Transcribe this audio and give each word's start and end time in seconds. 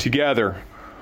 Together, 0.00 0.56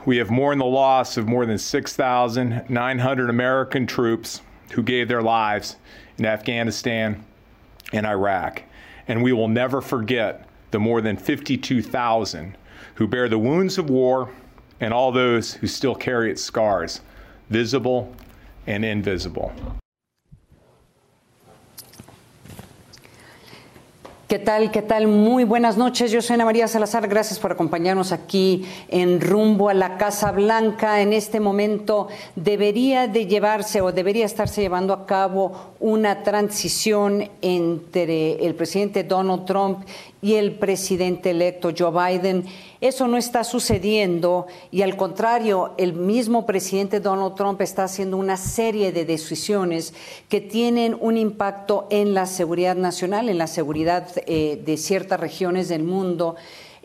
we 0.06 0.16
have 0.16 0.28
mourned 0.28 0.60
the 0.60 0.64
loss 0.64 1.16
of 1.16 1.28
more 1.28 1.46
than 1.46 1.56
6,900 1.56 3.30
American 3.30 3.86
troops 3.86 4.42
who 4.72 4.82
gave 4.82 5.06
their 5.06 5.22
lives 5.22 5.76
in 6.18 6.26
Afghanistan 6.26 7.24
and 7.92 8.04
Iraq. 8.04 8.64
And 9.06 9.22
we 9.22 9.32
will 9.32 9.46
never 9.46 9.80
forget 9.80 10.48
the 10.72 10.80
more 10.80 11.00
than 11.00 11.16
52,000 11.16 12.58
who 12.96 13.06
bear 13.06 13.28
the 13.28 13.38
wounds 13.38 13.78
of 13.78 13.88
war 13.88 14.30
and 14.80 14.92
all 14.92 15.12
those 15.12 15.54
who 15.54 15.68
still 15.68 15.94
carry 15.94 16.32
its 16.32 16.42
scars, 16.42 17.00
visible 17.50 18.16
and 18.66 18.84
invisible. 18.84 19.52
¿Qué 24.28 24.38
tal? 24.38 24.70
¿Qué 24.70 24.82
tal? 24.82 25.08
Muy 25.08 25.44
buenas 25.44 25.78
noches. 25.78 26.10
Yo 26.10 26.20
soy 26.20 26.34
Ana 26.34 26.44
María 26.44 26.68
Salazar. 26.68 27.08
Gracias 27.08 27.38
por 27.38 27.50
acompañarnos 27.50 28.12
aquí 28.12 28.62
en 28.88 29.22
Rumbo 29.22 29.70
a 29.70 29.74
la 29.74 29.96
Casa 29.96 30.32
Blanca. 30.32 31.00
En 31.00 31.14
este 31.14 31.40
momento 31.40 32.08
debería 32.36 33.08
de 33.08 33.24
llevarse 33.24 33.80
o 33.80 33.90
debería 33.90 34.26
estarse 34.26 34.60
llevando 34.60 34.92
a 34.92 35.06
cabo 35.06 35.72
una 35.80 36.24
transición 36.24 37.26
entre 37.40 38.44
el 38.44 38.54
presidente 38.54 39.02
Donald 39.02 39.46
Trump 39.46 39.78
y 40.20 40.34
el 40.34 40.52
presidente 40.56 41.30
electo 41.30 41.72
Joe 41.76 41.90
Biden. 41.90 42.44
Eso 42.80 43.08
no 43.08 43.16
está 43.16 43.44
sucediendo 43.44 44.46
y 44.70 44.82
al 44.82 44.96
contrario, 44.96 45.74
el 45.78 45.94
mismo 45.94 46.46
presidente 46.46 47.00
Donald 47.00 47.34
Trump 47.34 47.60
está 47.60 47.84
haciendo 47.84 48.16
una 48.16 48.36
serie 48.36 48.92
de 48.92 49.04
decisiones 49.04 49.94
que 50.28 50.40
tienen 50.40 50.96
un 51.00 51.16
impacto 51.16 51.86
en 51.90 52.14
la 52.14 52.26
seguridad 52.26 52.76
nacional, 52.76 53.28
en 53.28 53.38
la 53.38 53.46
seguridad 53.46 54.08
eh, 54.26 54.60
de 54.64 54.76
ciertas 54.76 55.18
regiones 55.18 55.68
del 55.68 55.82
mundo. 55.82 56.36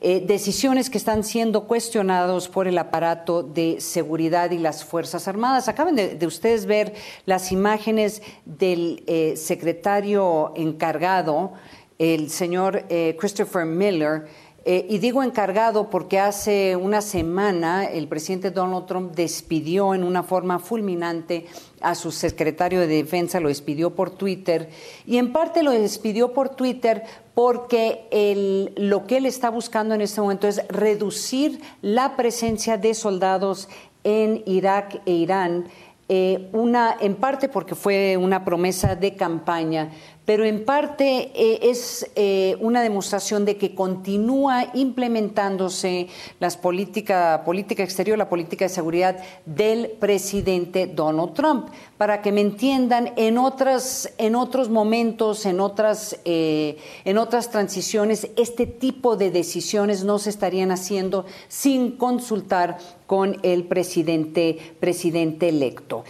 Eh, 0.05 0.21
decisiones 0.27 0.89
que 0.89 0.97
están 0.97 1.23
siendo 1.23 1.63
cuestionados 1.63 2.49
por 2.49 2.67
el 2.67 2.77
aparato 2.77 3.41
de 3.41 3.79
seguridad 3.79 4.51
y 4.51 4.57
las 4.57 4.83
Fuerzas 4.83 5.29
Armadas. 5.29 5.69
Acaban 5.69 5.95
de, 5.95 6.27
ustedes 6.27 6.65
ver 6.65 6.93
las 7.25 7.53
imágenes 7.53 8.21
del 8.43 9.05
eh, 9.07 9.35
secretario 9.37 10.51
encargado 10.57 11.53
el 11.99 12.29
señor 12.29 12.85
eh, 12.89 13.15
Christopher 13.19 13.65
Miller. 13.65 14.27
Eh, 14.65 14.85
y 14.89 14.99
digo 14.99 15.21
encargado 15.23 15.89
porque 15.89 16.19
hace 16.19 16.77
una 16.77 17.01
semana 17.01 17.83
el 17.83 18.07
presidente 18.07 18.49
Donald 18.49 18.85
Trump 18.85 19.13
despidió 19.13 19.93
en 19.93 20.05
una 20.05 20.23
forma 20.23 20.57
fulminante 20.57 21.47
a 21.81 21.95
su 21.95 22.11
secretario 22.11 22.79
de 22.79 22.87
Defensa, 22.87 23.41
lo 23.41 23.49
despidió 23.49 23.93
por 23.93 24.11
Twitter, 24.11 24.69
y 25.05 25.17
en 25.17 25.33
parte 25.33 25.63
lo 25.63 25.71
despidió 25.71 26.31
por 26.31 26.47
Twitter 26.55 27.03
porque 27.33 28.71
lo 28.77 29.05
que 29.05 29.17
él 29.17 29.25
está 29.25 29.49
buscando 29.49 29.95
en 29.95 30.01
este 30.01 30.21
momento 30.21 30.47
es 30.47 30.65
reducir 30.69 31.59
la 31.81 32.15
presencia 32.15 32.77
de 32.77 32.93
soldados 32.93 33.67
en 34.05 34.43
Irak 34.45 35.01
e 35.05 35.11
Irán. 35.11 35.65
Eh, 36.09 36.49
una, 36.51 36.97
en 36.99 37.15
parte 37.15 37.47
porque 37.47 37.75
fue 37.75 38.17
una 38.17 38.43
promesa 38.43 38.95
de 38.95 39.15
campaña, 39.15 39.89
pero 40.25 40.45
en 40.45 40.63
parte 40.63 41.31
eh, 41.35 41.59
es 41.63 42.09
eh, 42.15 42.55
una 42.61 42.81
demostración 42.81 43.43
de 43.43 43.57
que 43.57 43.75
continúa 43.75 44.67
implementándose 44.73 46.07
la 46.39 46.49
política, 46.49 47.41
política 47.45 47.83
exterior, 47.83 48.17
la 48.17 48.29
política 48.29 48.65
de 48.65 48.69
seguridad 48.69 49.17
del 49.45 49.89
presidente 49.99 50.87
Donald 50.87 51.33
Trump. 51.33 51.67
Para 51.97 52.21
que 52.21 52.31
me 52.31 52.41
entiendan, 52.41 53.11
en, 53.17 53.37
otras, 53.37 54.13
en 54.17 54.35
otros 54.35 54.69
momentos, 54.69 55.45
en 55.45 55.59
otras, 55.59 56.19
eh, 56.25 56.77
en 57.03 57.17
otras 57.17 57.49
transiciones, 57.49 58.29
este 58.37 58.65
tipo 58.65 59.17
de 59.17 59.29
decisiones 59.29 60.03
no 60.03 60.19
se 60.19 60.29
estarían 60.29 60.71
haciendo 60.71 61.25
sin 61.49 61.91
consultar 61.91 62.77
con 63.07 63.37
el 63.43 63.65
presidente, 63.65 64.57
presidente 64.79 65.49
electo. 65.49 66.03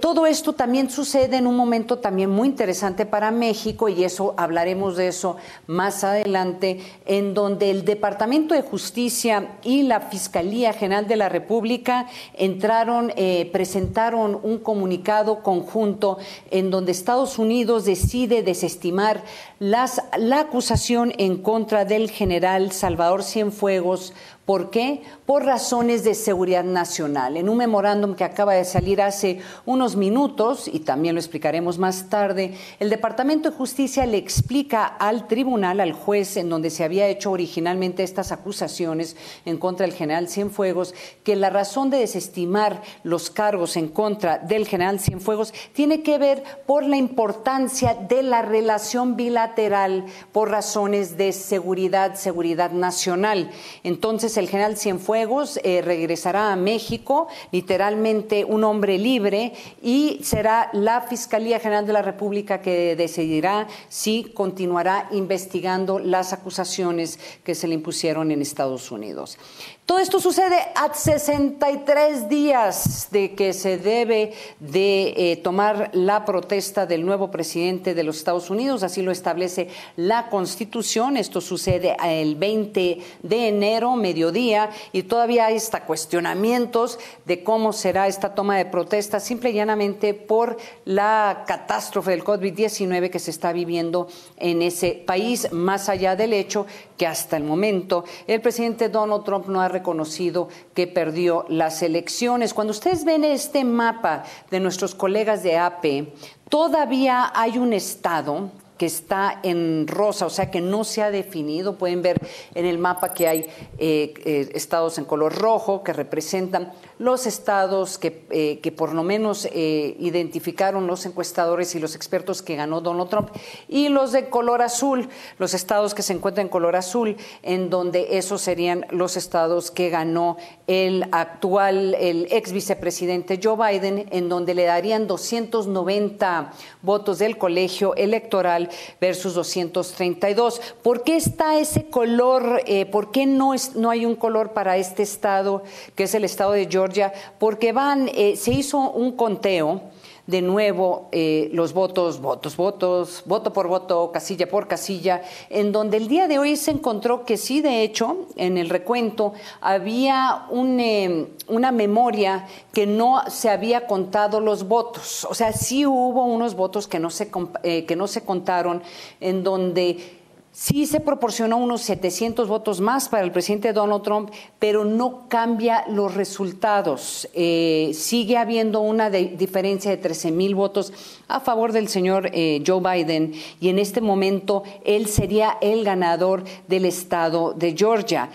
todo 0.00 0.24
esto 0.24 0.54
también 0.54 0.88
sucede 0.88 1.36
en 1.36 1.46
un 1.46 1.56
momento 1.56 1.98
también 1.98 2.30
muy 2.30 2.48
interesante 2.48 3.04
para 3.04 3.31
México, 3.32 3.88
y 3.88 4.04
eso 4.04 4.34
hablaremos 4.36 4.96
de 4.96 5.08
eso 5.08 5.36
más 5.66 6.04
adelante, 6.04 6.80
en 7.06 7.34
donde 7.34 7.70
el 7.70 7.84
Departamento 7.84 8.54
de 8.54 8.62
Justicia 8.62 9.58
y 9.62 9.82
la 9.82 10.00
Fiscalía 10.00 10.72
General 10.72 11.08
de 11.08 11.16
la 11.16 11.28
República 11.28 12.06
entraron, 12.34 13.12
eh, 13.16 13.50
presentaron 13.52 14.38
un 14.42 14.58
comunicado 14.58 15.42
conjunto 15.42 16.18
en 16.50 16.70
donde 16.70 16.92
Estados 16.92 17.38
Unidos 17.38 17.84
decide 17.84 18.42
desestimar 18.42 19.24
las, 19.58 20.02
la 20.18 20.40
acusación 20.40 21.12
en 21.18 21.38
contra 21.38 21.84
del 21.84 22.10
general 22.10 22.72
Salvador 22.72 23.22
Cienfuegos 23.22 24.12
¿Por 24.44 24.70
qué? 24.70 25.02
Por 25.24 25.44
razones 25.44 26.02
de 26.02 26.14
seguridad 26.14 26.64
nacional. 26.64 27.36
En 27.36 27.48
un 27.48 27.58
memorándum 27.58 28.16
que 28.16 28.24
acaba 28.24 28.54
de 28.54 28.64
salir 28.64 29.00
hace 29.00 29.38
unos 29.66 29.94
minutos, 29.94 30.66
y 30.66 30.80
también 30.80 31.14
lo 31.14 31.20
explicaremos 31.20 31.78
más 31.78 32.10
tarde, 32.10 32.54
el 32.80 32.90
Departamento 32.90 33.50
de 33.50 33.56
Justicia 33.56 34.04
le 34.04 34.16
explica 34.16 34.84
al 34.84 35.28
tribunal, 35.28 35.78
al 35.78 35.92
juez 35.92 36.36
en 36.36 36.48
donde 36.48 36.70
se 36.70 36.82
había 36.82 37.06
hecho 37.06 37.30
originalmente 37.30 38.02
estas 38.02 38.32
acusaciones 38.32 39.16
en 39.44 39.58
contra 39.58 39.86
del 39.86 39.94
general 39.94 40.28
Cienfuegos, 40.28 40.92
que 41.22 41.36
la 41.36 41.50
razón 41.50 41.90
de 41.90 41.98
desestimar 41.98 42.82
los 43.04 43.30
cargos 43.30 43.76
en 43.76 43.86
contra 43.86 44.38
del 44.38 44.66
general 44.66 44.98
Cienfuegos 44.98 45.54
tiene 45.72 46.02
que 46.02 46.18
ver 46.18 46.42
por 46.66 46.84
la 46.84 46.96
importancia 46.96 47.94
de 47.94 48.24
la 48.24 48.42
relación 48.42 49.14
bilateral 49.14 50.04
por 50.32 50.50
razones 50.50 51.16
de 51.16 51.32
seguridad, 51.32 52.16
seguridad 52.16 52.72
nacional. 52.72 53.48
Entonces, 53.84 54.31
el 54.36 54.48
general 54.48 54.76
Cienfuegos 54.76 55.58
eh, 55.62 55.82
regresará 55.82 56.52
a 56.52 56.56
México, 56.56 57.28
literalmente 57.50 58.44
un 58.44 58.64
hombre 58.64 58.98
libre, 58.98 59.52
y 59.82 60.20
será 60.22 60.70
la 60.72 61.02
Fiscalía 61.02 61.58
General 61.58 61.86
de 61.86 61.92
la 61.92 62.02
República 62.02 62.60
que 62.60 62.96
decidirá 62.96 63.66
si 63.88 64.24
continuará 64.34 65.08
investigando 65.12 65.98
las 65.98 66.32
acusaciones 66.32 67.18
que 67.44 67.54
se 67.54 67.68
le 67.68 67.74
impusieron 67.74 68.30
en 68.30 68.42
Estados 68.42 68.90
Unidos. 68.90 69.38
Todo 69.84 69.98
esto 69.98 70.20
sucede 70.20 70.56
a 70.76 70.94
63 70.94 72.28
días 72.28 73.08
de 73.10 73.34
que 73.34 73.52
se 73.52 73.78
debe 73.78 74.32
de 74.60 75.32
eh, 75.32 75.36
tomar 75.36 75.90
la 75.92 76.24
protesta 76.24 76.86
del 76.86 77.04
nuevo 77.04 77.32
presidente 77.32 77.92
de 77.92 78.04
los 78.04 78.16
Estados 78.16 78.48
Unidos, 78.48 78.84
así 78.84 79.02
lo 79.02 79.10
establece 79.10 79.68
la 79.96 80.30
Constitución. 80.30 81.16
Esto 81.16 81.40
sucede 81.40 81.96
el 82.04 82.36
20 82.36 82.98
de 83.22 83.48
enero, 83.48 83.96
mediodía, 84.22 84.70
y 84.92 85.02
todavía 85.02 85.46
hay 85.46 85.56
hasta 85.56 85.84
cuestionamientos 85.84 86.98
de 87.24 87.42
cómo 87.42 87.72
será 87.72 88.06
esta 88.06 88.34
toma 88.34 88.56
de 88.56 88.66
protesta, 88.66 89.18
simple 89.18 89.50
y 89.50 89.54
llanamente 89.54 90.14
por 90.14 90.56
la 90.84 91.44
catástrofe 91.46 92.12
del 92.12 92.22
COVID-19 92.22 93.10
que 93.10 93.18
se 93.18 93.32
está 93.32 93.52
viviendo 93.52 94.06
en 94.36 94.62
ese 94.62 94.92
país, 94.92 95.52
más 95.52 95.88
allá 95.88 96.14
del 96.14 96.32
hecho 96.32 96.66
que 96.96 97.06
hasta 97.06 97.36
el 97.36 97.44
momento 97.44 98.04
el 98.28 98.40
presidente 98.40 98.88
Donald 98.88 99.24
Trump 99.24 99.48
no 99.48 99.60
ha 99.60 99.68
reconocido 99.68 100.48
que 100.72 100.86
perdió 100.86 101.44
las 101.48 101.82
elecciones. 101.82 102.54
Cuando 102.54 102.70
ustedes 102.70 103.04
ven 103.04 103.24
este 103.24 103.64
mapa 103.64 104.22
de 104.50 104.60
nuestros 104.60 104.94
colegas 104.94 105.42
de 105.42 105.58
AP, 105.58 106.06
todavía 106.48 107.32
hay 107.34 107.58
un 107.58 107.72
estado 107.72 108.50
que 108.82 108.86
está 108.86 109.38
en 109.44 109.86
rosa, 109.86 110.26
o 110.26 110.30
sea 110.30 110.50
que 110.50 110.60
no 110.60 110.82
se 110.82 111.02
ha 111.02 111.12
definido. 111.12 111.78
Pueden 111.78 112.02
ver 112.02 112.20
en 112.52 112.66
el 112.66 112.78
mapa 112.78 113.14
que 113.14 113.28
hay 113.28 113.46
eh, 113.78 114.12
eh, 114.24 114.50
estados 114.54 114.98
en 114.98 115.04
color 115.04 115.36
rojo 115.36 115.84
que 115.84 115.92
representan 115.92 116.72
los 117.02 117.26
estados 117.26 117.98
que, 117.98 118.24
eh, 118.30 118.60
que 118.62 118.70
por 118.70 118.94
lo 118.94 119.02
menos 119.02 119.48
eh, 119.50 119.96
identificaron 119.98 120.86
los 120.86 121.04
encuestadores 121.04 121.74
y 121.74 121.80
los 121.80 121.96
expertos 121.96 122.42
que 122.42 122.54
ganó 122.54 122.80
Donald 122.80 123.10
Trump, 123.10 123.30
y 123.68 123.88
los 123.88 124.12
de 124.12 124.28
color 124.28 124.62
azul, 124.62 125.08
los 125.40 125.52
estados 125.52 125.94
que 125.94 126.02
se 126.02 126.12
encuentran 126.12 126.46
en 126.46 126.50
color 126.50 126.76
azul, 126.76 127.16
en 127.42 127.70
donde 127.70 128.18
esos 128.18 128.40
serían 128.40 128.86
los 128.90 129.16
estados 129.16 129.72
que 129.72 129.90
ganó 129.90 130.36
el 130.68 131.04
actual, 131.10 131.96
el 131.98 132.28
ex 132.30 132.52
vicepresidente 132.52 133.40
Joe 133.42 133.56
Biden, 133.56 134.06
en 134.12 134.28
donde 134.28 134.54
le 134.54 134.62
darían 134.62 135.08
290 135.08 136.52
votos 136.82 137.18
del 137.18 137.36
colegio 137.36 137.96
electoral 137.96 138.70
versus 139.00 139.34
232. 139.34 140.60
¿Por 140.84 141.02
qué 141.02 141.16
está 141.16 141.58
ese 141.58 141.86
color? 141.86 142.62
Eh, 142.66 142.86
¿Por 142.86 143.10
qué 143.10 143.26
no, 143.26 143.54
es, 143.54 143.74
no 143.74 143.90
hay 143.90 144.06
un 144.06 144.14
color 144.14 144.52
para 144.52 144.76
este 144.76 145.02
estado, 145.02 145.64
que 145.96 146.04
es 146.04 146.14
el 146.14 146.22
estado 146.22 146.52
de 146.52 146.68
Georgia? 146.70 146.91
Porque 147.38 147.72
van, 147.72 148.10
eh, 148.14 148.36
se 148.36 148.52
hizo 148.52 148.78
un 148.78 149.12
conteo 149.12 149.82
de 150.26 150.40
nuevo 150.40 151.08
eh, 151.10 151.50
los 151.52 151.72
votos, 151.72 152.20
votos, 152.20 152.56
votos, 152.56 153.22
voto 153.26 153.52
por 153.52 153.66
voto, 153.66 154.12
casilla 154.12 154.48
por 154.48 154.68
casilla, 154.68 155.22
en 155.50 155.72
donde 155.72 155.96
el 155.96 156.06
día 156.06 156.28
de 156.28 156.38
hoy 156.38 156.56
se 156.56 156.70
encontró 156.70 157.24
que 157.24 157.36
sí, 157.36 157.60
de 157.60 157.82
hecho, 157.82 158.28
en 158.36 158.56
el 158.56 158.70
recuento 158.70 159.32
había 159.60 160.46
un, 160.50 160.78
eh, 160.78 161.26
una 161.48 161.72
memoria 161.72 162.46
que 162.72 162.86
no 162.86 163.22
se 163.28 163.50
había 163.50 163.86
contado 163.88 164.40
los 164.40 164.68
votos. 164.68 165.26
O 165.28 165.34
sea, 165.34 165.52
sí 165.52 165.86
hubo 165.86 166.24
unos 166.24 166.54
votos 166.54 166.86
que 166.86 167.00
no 167.00 167.10
se, 167.10 167.28
que 167.62 167.96
no 167.96 168.06
se 168.06 168.24
contaron, 168.24 168.82
en 169.20 169.42
donde 169.42 170.21
Sí 170.54 170.84
se 170.84 171.00
proporcionó 171.00 171.56
unos 171.56 171.80
700 171.80 172.46
votos 172.46 172.82
más 172.82 173.08
para 173.08 173.24
el 173.24 173.32
presidente 173.32 173.72
Donald 173.72 174.02
Trump, 174.02 174.30
pero 174.58 174.84
no 174.84 175.26
cambia 175.26 175.82
los 175.88 176.14
resultados. 176.14 177.26
Eh, 177.32 177.92
sigue 177.94 178.36
habiendo 178.36 178.80
una 178.80 179.08
diferencia 179.08 179.90
de 179.90 179.96
13 179.96 180.30
mil 180.30 180.54
votos 180.54 180.92
a 181.26 181.40
favor 181.40 181.72
del 181.72 181.88
señor 181.88 182.28
eh, 182.34 182.62
Joe 182.66 182.82
Biden 182.82 183.32
y 183.60 183.70
en 183.70 183.78
este 183.78 184.02
momento 184.02 184.62
él 184.84 185.06
sería 185.06 185.56
el 185.62 185.84
ganador 185.84 186.44
del 186.68 186.84
estado 186.84 187.54
de 187.54 187.74
Georgia. 187.74 188.28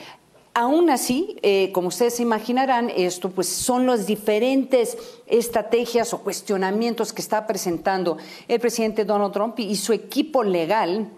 Aún 0.55 0.89
así, 0.89 1.37
eh, 1.43 1.71
como 1.71 1.89
ustedes 1.89 2.15
se 2.15 2.23
imaginarán, 2.23 2.89
esto 2.89 3.29
pues 3.29 3.47
son 3.47 3.85
las 3.85 4.07
diferentes 4.07 4.97
estrategias 5.27 6.15
o 6.15 6.23
cuestionamientos 6.23 7.13
que 7.13 7.21
está 7.21 7.45
presentando 7.45 8.17
el 8.47 8.59
presidente 8.59 9.05
Donald 9.05 9.33
Trump 9.33 9.59
y 9.59 9.75
su 9.75 9.93
equipo 9.93 10.41
legal 10.41 11.11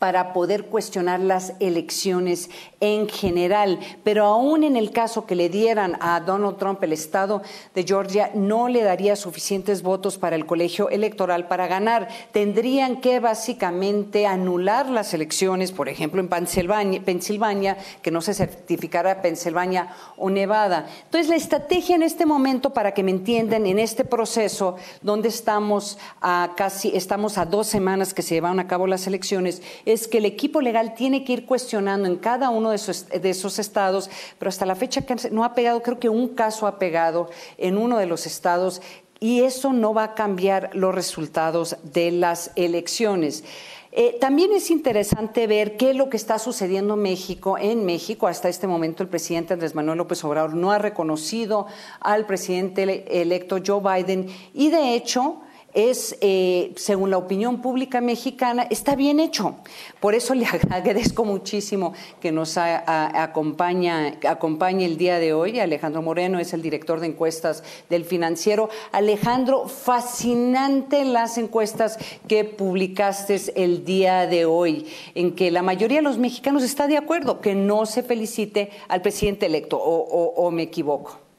para 0.00 0.32
poder 0.32 0.64
cuestionar 0.64 1.20
las 1.20 1.52
elecciones 1.60 2.48
en 2.80 3.06
general. 3.06 3.78
Pero 4.02 4.24
aún 4.24 4.64
en 4.64 4.74
el 4.76 4.92
caso 4.92 5.26
que 5.26 5.34
le 5.34 5.50
dieran 5.50 5.98
a 6.00 6.18
Donald 6.20 6.56
Trump 6.56 6.82
el 6.82 6.94
estado 6.94 7.42
de 7.74 7.84
Georgia, 7.84 8.30
no 8.34 8.68
le 8.68 8.82
daría 8.82 9.14
suficientes 9.14 9.82
votos 9.82 10.16
para 10.16 10.36
el 10.36 10.46
colegio 10.46 10.88
electoral 10.88 11.48
para 11.48 11.66
ganar. 11.66 12.08
Tendrían 12.32 13.02
que 13.02 13.20
básicamente 13.20 14.26
anular 14.26 14.88
las 14.88 15.12
elecciones, 15.12 15.70
por 15.70 15.90
ejemplo, 15.90 16.18
en 16.22 16.28
Pensilvania, 16.28 17.76
que 18.00 18.10
no 18.10 18.22
se 18.22 18.32
certificara 18.32 19.20
Pensilvania 19.20 19.94
o 20.16 20.30
Nevada. 20.30 20.86
Entonces, 21.04 21.28
la 21.28 21.36
estrategia 21.36 21.94
en 21.94 22.04
este 22.04 22.24
momento, 22.24 22.70
para 22.70 22.94
que 22.94 23.02
me 23.02 23.10
entiendan, 23.10 23.66
en 23.66 23.78
este 23.78 24.06
proceso 24.06 24.76
donde 25.02 25.28
estamos 25.28 25.98
a 26.22 26.54
casi, 26.56 26.96
estamos 26.96 27.36
a 27.36 27.44
dos 27.44 27.66
semanas 27.66 28.14
que 28.14 28.22
se 28.22 28.36
llevan 28.36 28.60
a 28.60 28.66
cabo 28.66 28.86
las 28.86 29.06
elecciones, 29.06 29.60
es 29.92 30.08
que 30.08 30.18
el 30.18 30.24
equipo 30.24 30.60
legal 30.60 30.94
tiene 30.94 31.24
que 31.24 31.32
ir 31.32 31.46
cuestionando 31.46 32.08
en 32.08 32.16
cada 32.16 32.50
uno 32.50 32.70
de 32.70 32.76
esos, 32.76 33.58
estados, 33.58 34.10
pero 34.38 34.48
hasta 34.48 34.66
la 34.66 34.74
fecha 34.74 35.04
no 35.30 35.44
ha 35.44 35.54
pegado, 35.54 35.82
creo 35.82 35.98
que 35.98 36.08
un 36.08 36.28
caso 36.28 36.66
ha 36.66 36.78
pegado 36.78 37.30
en 37.58 37.78
uno 37.78 37.98
de 37.98 38.06
los 38.06 38.26
estados 38.26 38.82
y 39.20 39.42
eso 39.42 39.72
no 39.72 39.92
va 39.92 40.04
a 40.04 40.14
cambiar 40.14 40.70
los 40.72 40.94
resultados 40.94 41.76
de 41.82 42.10
las 42.10 42.52
elecciones. 42.56 43.44
Eh, 43.92 44.16
también 44.20 44.52
es 44.52 44.70
interesante 44.70 45.48
ver 45.48 45.76
qué 45.76 45.90
es 45.90 45.96
lo 45.96 46.08
que 46.08 46.16
está 46.16 46.38
sucediendo 46.38 46.94
en 46.94 47.02
México. 47.02 47.58
En 47.58 47.84
México, 47.84 48.28
hasta 48.28 48.48
este 48.48 48.68
momento, 48.68 49.02
el 49.02 49.08
presidente 49.08 49.54
Andrés 49.54 49.74
Manuel 49.74 49.98
López 49.98 50.22
Obrador 50.24 50.54
no 50.54 50.70
ha 50.70 50.78
reconocido 50.78 51.66
al 51.98 52.24
presidente 52.24 53.20
electo 53.20 53.58
Joe 53.64 53.80
Biden 53.80 54.28
y, 54.54 54.70
de 54.70 54.94
hecho, 54.94 55.42
es, 55.74 56.16
eh, 56.20 56.72
según 56.76 57.10
la 57.10 57.18
opinión 57.18 57.60
pública 57.62 58.00
mexicana, 58.00 58.66
está 58.70 58.96
bien 58.96 59.20
hecho. 59.20 59.56
Por 60.00 60.14
eso 60.14 60.34
le 60.34 60.46
agradezco 60.70 61.24
muchísimo 61.24 61.92
que 62.20 62.32
nos 62.32 62.56
acompaña, 62.56 64.18
acompañe 64.28 64.84
el 64.84 64.96
día 64.96 65.18
de 65.18 65.32
hoy. 65.32 65.60
Alejandro 65.60 66.02
Moreno 66.02 66.38
es 66.38 66.52
el 66.52 66.62
director 66.62 67.00
de 67.00 67.08
encuestas 67.08 67.62
del 67.88 68.04
financiero. 68.04 68.68
Alejandro, 68.92 69.68
fascinante 69.68 71.04
las 71.04 71.38
encuestas 71.38 71.98
que 72.26 72.44
publicaste 72.44 73.40
el 73.54 73.84
día 73.84 74.26
de 74.26 74.44
hoy, 74.44 74.86
en 75.14 75.34
que 75.34 75.50
la 75.50 75.62
mayoría 75.62 75.98
de 75.98 76.02
los 76.02 76.18
mexicanos 76.18 76.62
está 76.62 76.86
de 76.86 76.96
acuerdo 76.96 77.40
que 77.40 77.54
no 77.54 77.86
se 77.86 78.02
felicite 78.02 78.70
al 78.88 79.02
presidente 79.02 79.46
electo, 79.46 79.78
o 79.78 80.50
me 80.50 80.62
equivoco. 80.62 81.29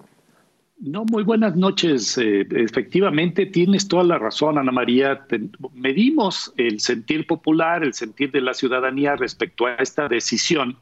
No, 0.84 1.06
muy 1.06 1.22
buenas 1.22 1.56
noches. 1.56 2.18
Eh, 2.18 2.48
efectivamente, 2.56 3.46
tienes 3.46 3.88
toda 3.88 4.04
la 4.04 4.18
razón, 4.18 4.58
Ana 4.58 4.72
María. 4.72 5.28
medimos 5.76 6.52
el 6.58 6.80
sentir 6.80 7.28
popular, 7.28 7.84
el 7.84 7.94
sentir 7.94 8.32
de 8.32 8.42
la 8.42 8.56
ciudadanía 8.56 9.16
respecto 9.16 9.68
a 9.68 9.76
esta 9.76 10.08
decisión, 10.08 10.78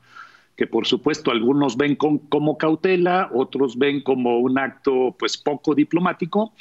que 0.56 0.68
por 0.68 0.88
supuesto 0.88 1.32
algunos 1.32 1.76
ven 1.76 1.98
como 1.98 2.58
cautela, 2.58 3.30
otros 3.34 3.78
ven 3.78 4.02
como 4.02 4.40
un 4.40 4.58
acto 4.58 5.18
pues 5.20 5.38
poco 5.38 5.76
diplomático, 5.76 6.54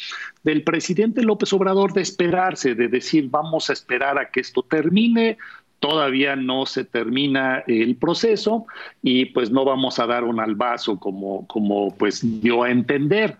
del 0.43 0.65
presidente 0.65 1.23
López 1.23 1.53
Obrador 1.53 1.93
de 1.93 2.03
esperarse, 2.03 2.75
de 2.75 2.89
decir 2.89 3.29
vamos 3.31 3.71
a 3.71 3.73
esperar 3.73 4.19
a 4.19 4.31
que 4.31 4.41
esto 4.41 4.65
termine, 4.65 5.39
todavía 5.81 6.37
no 6.37 6.67
se 6.67 6.85
termina 6.85 7.63
el 7.67 7.97
proceso 7.97 8.67
y 9.03 9.27
pues 9.27 9.51
no 9.51 9.65
vamos 9.65 9.99
a 9.99 10.07
dar 10.07 10.25
un 10.25 10.41
albazo 10.41 10.99
como, 10.99 11.47
como 11.47 11.95
pues 11.97 12.21
dio 12.41 12.65
a 12.65 12.71
entender. 12.71 13.37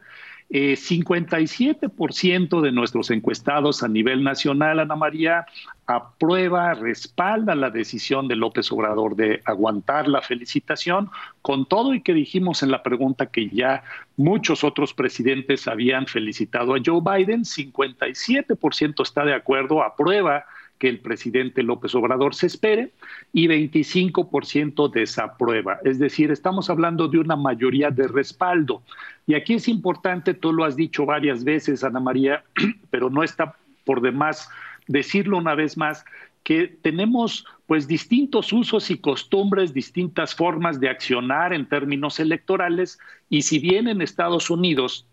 57% 0.51 2.59
eh, 2.59 2.63
de 2.63 2.73
nuestros 2.73 3.11
encuestados 3.11 3.83
a 3.83 3.89
nivel 3.89 4.25
nacional, 4.25 4.81
Ana 4.81 4.97
María, 4.97 5.45
aprueba, 5.87 6.73
respalda 6.73 7.55
la 7.55 7.69
decisión 7.69 8.29
de 8.29 8.37
López 8.37 8.73
Obrador 8.73 9.15
de 9.15 9.43
aguantar 9.45 10.09
la 10.09 10.23
felicitación, 10.23 11.11
con 11.43 11.67
todo 11.67 11.93
y 11.93 12.01
que 12.01 12.15
dijimos 12.15 12.63
en 12.63 12.71
la 12.71 12.83
pregunta 12.83 13.27
que 13.27 13.51
ya 13.51 13.83
muchos 14.17 14.65
otros 14.65 14.95
presidentes 14.95 15.69
habían 15.69 16.07
felicitado 16.07 16.75
a 16.75 16.81
Joe 16.85 17.03
Biden, 17.03 17.43
57% 17.43 19.03
está 19.03 19.27
de 19.27 19.35
acuerdo, 19.35 19.83
aprueba 19.83 20.47
que 20.79 20.89
el 20.89 21.01
presidente 21.01 21.63
López 21.63 21.95
Obrador 21.95 22.35
se 22.35 22.47
espere 22.47 22.93
y 23.33 23.49
25% 23.49 24.91
desaprueba. 24.91 25.79
Es 25.85 25.99
decir, 25.99 26.31
estamos 26.31 26.71
hablando 26.71 27.09
de 27.09 27.19
una 27.19 27.37
mayoría 27.37 27.91
de 27.91 28.09
respaldo. 28.09 28.83
Y 29.27 29.35
aquí 29.35 29.55
es 29.55 29.69
importante, 29.69 30.35
tú 30.35 30.53
lo 30.53 30.65
has 30.65 30.77
dicho 30.77 31.05
varias 31.05 31.45
veces, 31.45 31.85
Ana 31.85 32.01
María, 32.01 32.45
pero 32.91 33.11
no 33.11 33.23
está 33.23 33.57
por 33.85 34.01
demás 34.01 34.49
decirlo 34.87 35.39
una 35.39 35.55
vez 35.55 35.77
más, 35.77 36.05
que 36.43 36.67
tenemos 36.67 37.45
pues 37.67 37.87
distintos 37.87 38.53
usos 38.55 38.91
y 38.91 38.99
costumbres, 38.99 39.75
distintas 39.75 40.35
formas 40.35 40.81
de 40.81 40.89
accionar 40.89 41.53
en 41.53 41.69
términos 41.69 42.21
electorales 42.21 42.99
y 43.29 43.43
si 43.43 43.59
bien 43.59 43.89
en 43.89 44.01
Estados 44.01 44.49
Unidos 44.49 45.07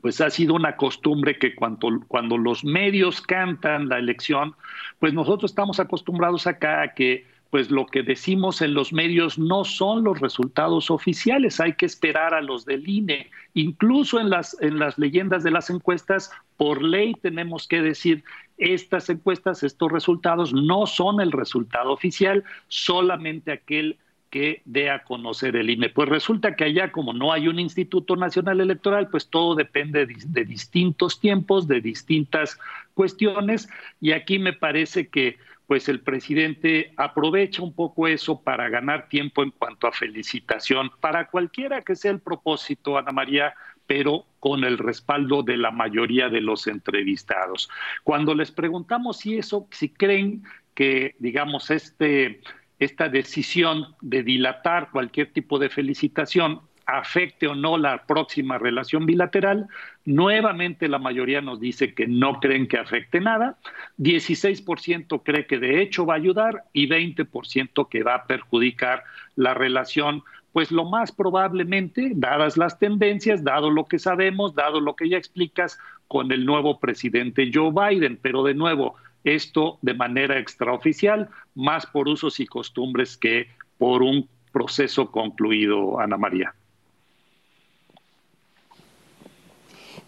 pues 0.00 0.20
ha 0.20 0.30
sido 0.30 0.54
una 0.54 0.76
costumbre 0.76 1.38
que 1.38 1.54
cuando, 1.54 1.88
cuando 2.08 2.38
los 2.38 2.64
medios 2.64 3.20
cantan 3.20 3.88
la 3.88 3.98
elección, 3.98 4.54
pues 4.98 5.12
nosotros 5.12 5.50
estamos 5.50 5.80
acostumbrados 5.80 6.46
acá 6.46 6.82
a 6.82 6.94
que 6.94 7.26
pues 7.50 7.68
lo 7.68 7.86
que 7.86 8.04
decimos 8.04 8.62
en 8.62 8.74
los 8.74 8.92
medios 8.92 9.36
no 9.36 9.64
son 9.64 10.04
los 10.04 10.20
resultados 10.20 10.88
oficiales, 10.88 11.58
hay 11.58 11.74
que 11.74 11.84
esperar 11.84 12.32
a 12.32 12.40
los 12.40 12.64
del 12.64 12.88
INE. 12.88 13.28
Incluso 13.54 14.20
en 14.20 14.30
las, 14.30 14.56
en 14.60 14.78
las 14.78 14.98
leyendas 14.98 15.42
de 15.42 15.50
las 15.50 15.68
encuestas, 15.68 16.30
por 16.56 16.80
ley 16.80 17.12
tenemos 17.20 17.66
que 17.66 17.82
decir, 17.82 18.22
estas 18.56 19.10
encuestas, 19.10 19.64
estos 19.64 19.90
resultados 19.90 20.52
no 20.52 20.86
son 20.86 21.20
el 21.20 21.32
resultado 21.32 21.90
oficial, 21.90 22.44
solamente 22.68 23.50
aquel 23.50 23.98
que 24.30 24.62
dé 24.64 24.90
a 24.90 25.02
conocer 25.02 25.56
el 25.56 25.70
INE. 25.70 25.88
Pues 25.88 26.08
resulta 26.08 26.54
que 26.54 26.64
allá, 26.64 26.92
como 26.92 27.12
no 27.12 27.32
hay 27.32 27.48
un 27.48 27.58
Instituto 27.58 28.16
Nacional 28.16 28.60
Electoral, 28.60 29.08
pues 29.08 29.28
todo 29.28 29.56
depende 29.56 30.06
de, 30.06 30.44
distintos 30.44 31.20
tiempos, 31.20 31.66
de 31.66 31.80
distintas 31.80 32.58
cuestiones, 32.94 33.68
y 34.00 34.12
aquí 34.12 34.38
me 34.38 34.52
parece 34.52 35.08
que 35.08 35.38
pues 35.66 35.88
el 35.88 36.00
presidente 36.00 36.92
aprovecha 36.96 37.62
un 37.62 37.72
poco 37.72 38.08
eso 38.08 38.40
para 38.40 38.68
ganar 38.68 39.08
tiempo 39.08 39.44
en 39.44 39.52
cuanto 39.52 39.86
a 39.86 39.92
felicitación 39.92 40.90
para 41.00 41.28
cualquiera 41.28 41.82
que 41.82 41.94
sea 41.94 42.10
el 42.10 42.18
propósito, 42.18 42.98
Ana 42.98 43.12
María, 43.12 43.54
pero 43.86 44.26
con 44.40 44.64
el 44.64 44.78
respaldo 44.78 45.44
de 45.44 45.56
la 45.56 45.70
mayoría 45.70 46.28
de 46.28 46.40
los 46.40 46.66
entrevistados. 46.66 47.70
Cuando 48.02 48.34
les 48.34 48.50
preguntamos 48.50 49.18
si 49.18 49.38
eso, 49.38 49.68
si 49.70 49.90
creen 49.90 50.42
que, 50.74 51.14
digamos, 51.18 51.70
este 51.70 52.40
esta 52.80 53.08
decisión 53.08 53.94
de 54.00 54.22
dilatar 54.22 54.90
cualquier 54.90 55.32
tipo 55.32 55.58
de 55.58 55.68
felicitación 55.68 56.62
afecte 56.86 57.46
o 57.46 57.54
no 57.54 57.78
la 57.78 58.04
próxima 58.04 58.58
relación 58.58 59.06
bilateral. 59.06 59.68
Nuevamente 60.04 60.88
la 60.88 60.98
mayoría 60.98 61.40
nos 61.40 61.60
dice 61.60 61.94
que 61.94 62.06
no 62.06 62.40
creen 62.40 62.66
que 62.66 62.78
afecte 62.78 63.20
nada, 63.20 63.58
16% 63.98 65.22
cree 65.22 65.46
que 65.46 65.58
de 65.58 65.82
hecho 65.82 66.06
va 66.06 66.14
a 66.14 66.16
ayudar 66.16 66.64
y 66.72 66.88
20% 66.88 67.88
que 67.88 68.02
va 68.02 68.14
a 68.14 68.26
perjudicar 68.26 69.04
la 69.36 69.54
relación, 69.54 70.22
pues 70.52 70.72
lo 70.72 70.84
más 70.84 71.12
probablemente, 71.12 72.12
dadas 72.14 72.56
las 72.56 72.78
tendencias, 72.78 73.44
dado 73.44 73.70
lo 73.70 73.84
que 73.86 73.98
sabemos, 73.98 74.54
dado 74.54 74.80
lo 74.80 74.96
que 74.96 75.08
ya 75.08 75.16
explicas, 75.16 75.78
con 76.08 76.32
el 76.32 76.44
nuevo 76.44 76.80
presidente 76.80 77.52
Joe 77.54 77.70
Biden. 77.70 78.18
Pero 78.20 78.42
de 78.42 78.54
nuevo, 78.54 78.96
esto 79.24 79.78
de 79.82 79.94
manera 79.94 80.38
extraoficial, 80.38 81.28
más 81.54 81.86
por 81.86 82.08
usos 82.08 82.40
y 82.40 82.46
costumbres 82.46 83.16
que 83.16 83.48
por 83.78 84.02
un 84.02 84.28
proceso 84.52 85.10
concluido, 85.10 85.98
Ana 86.00 86.16
María. 86.16 86.54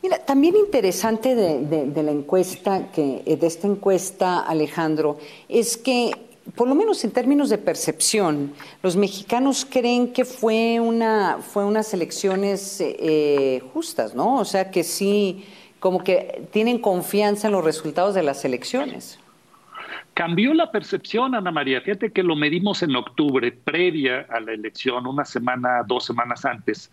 Mira, 0.02 0.18
también 0.18 0.56
interesante 0.56 1.36
de, 1.36 2.02
la 2.02 2.10
encuesta, 2.10 2.90
que, 2.90 3.22
de 3.24 3.46
esta 3.46 3.68
encuesta, 3.68 4.40
Alejandro, 4.40 5.18
es 5.48 5.76
que, 5.76 6.10
por 6.56 6.66
lo 6.66 6.74
menos 6.74 7.04
en 7.04 7.12
términos 7.12 7.50
de 7.50 7.58
percepción, 7.58 8.52
los 8.82 8.96
mexicanos 8.96 9.64
creen 9.64 10.12
que 10.12 10.24
fue 10.24 10.80
una, 10.80 11.38
fue 11.38 11.64
unas 11.64 11.94
elecciones 11.94 12.78
eh, 12.80 13.62
justas, 13.72 14.12
¿no? 14.12 14.40
O 14.40 14.44
sea, 14.44 14.72
que 14.72 14.82
sí 14.82 15.44
como 15.82 16.04
que 16.04 16.46
tienen 16.52 16.78
confianza 16.78 17.48
en 17.48 17.54
los 17.54 17.64
resultados 17.64 18.14
de 18.14 18.22
las 18.22 18.44
elecciones. 18.44 19.18
Cambió 20.14 20.54
la 20.54 20.70
percepción, 20.70 21.34
Ana 21.34 21.50
María. 21.50 21.80
Fíjate 21.80 22.12
que 22.12 22.22
lo 22.22 22.36
medimos 22.36 22.84
en 22.84 22.94
octubre, 22.94 23.50
previa 23.50 24.24
a 24.30 24.38
la 24.38 24.52
elección, 24.52 25.08
una 25.08 25.24
semana, 25.24 25.82
dos 25.84 26.04
semanas 26.04 26.44
antes. 26.44 26.92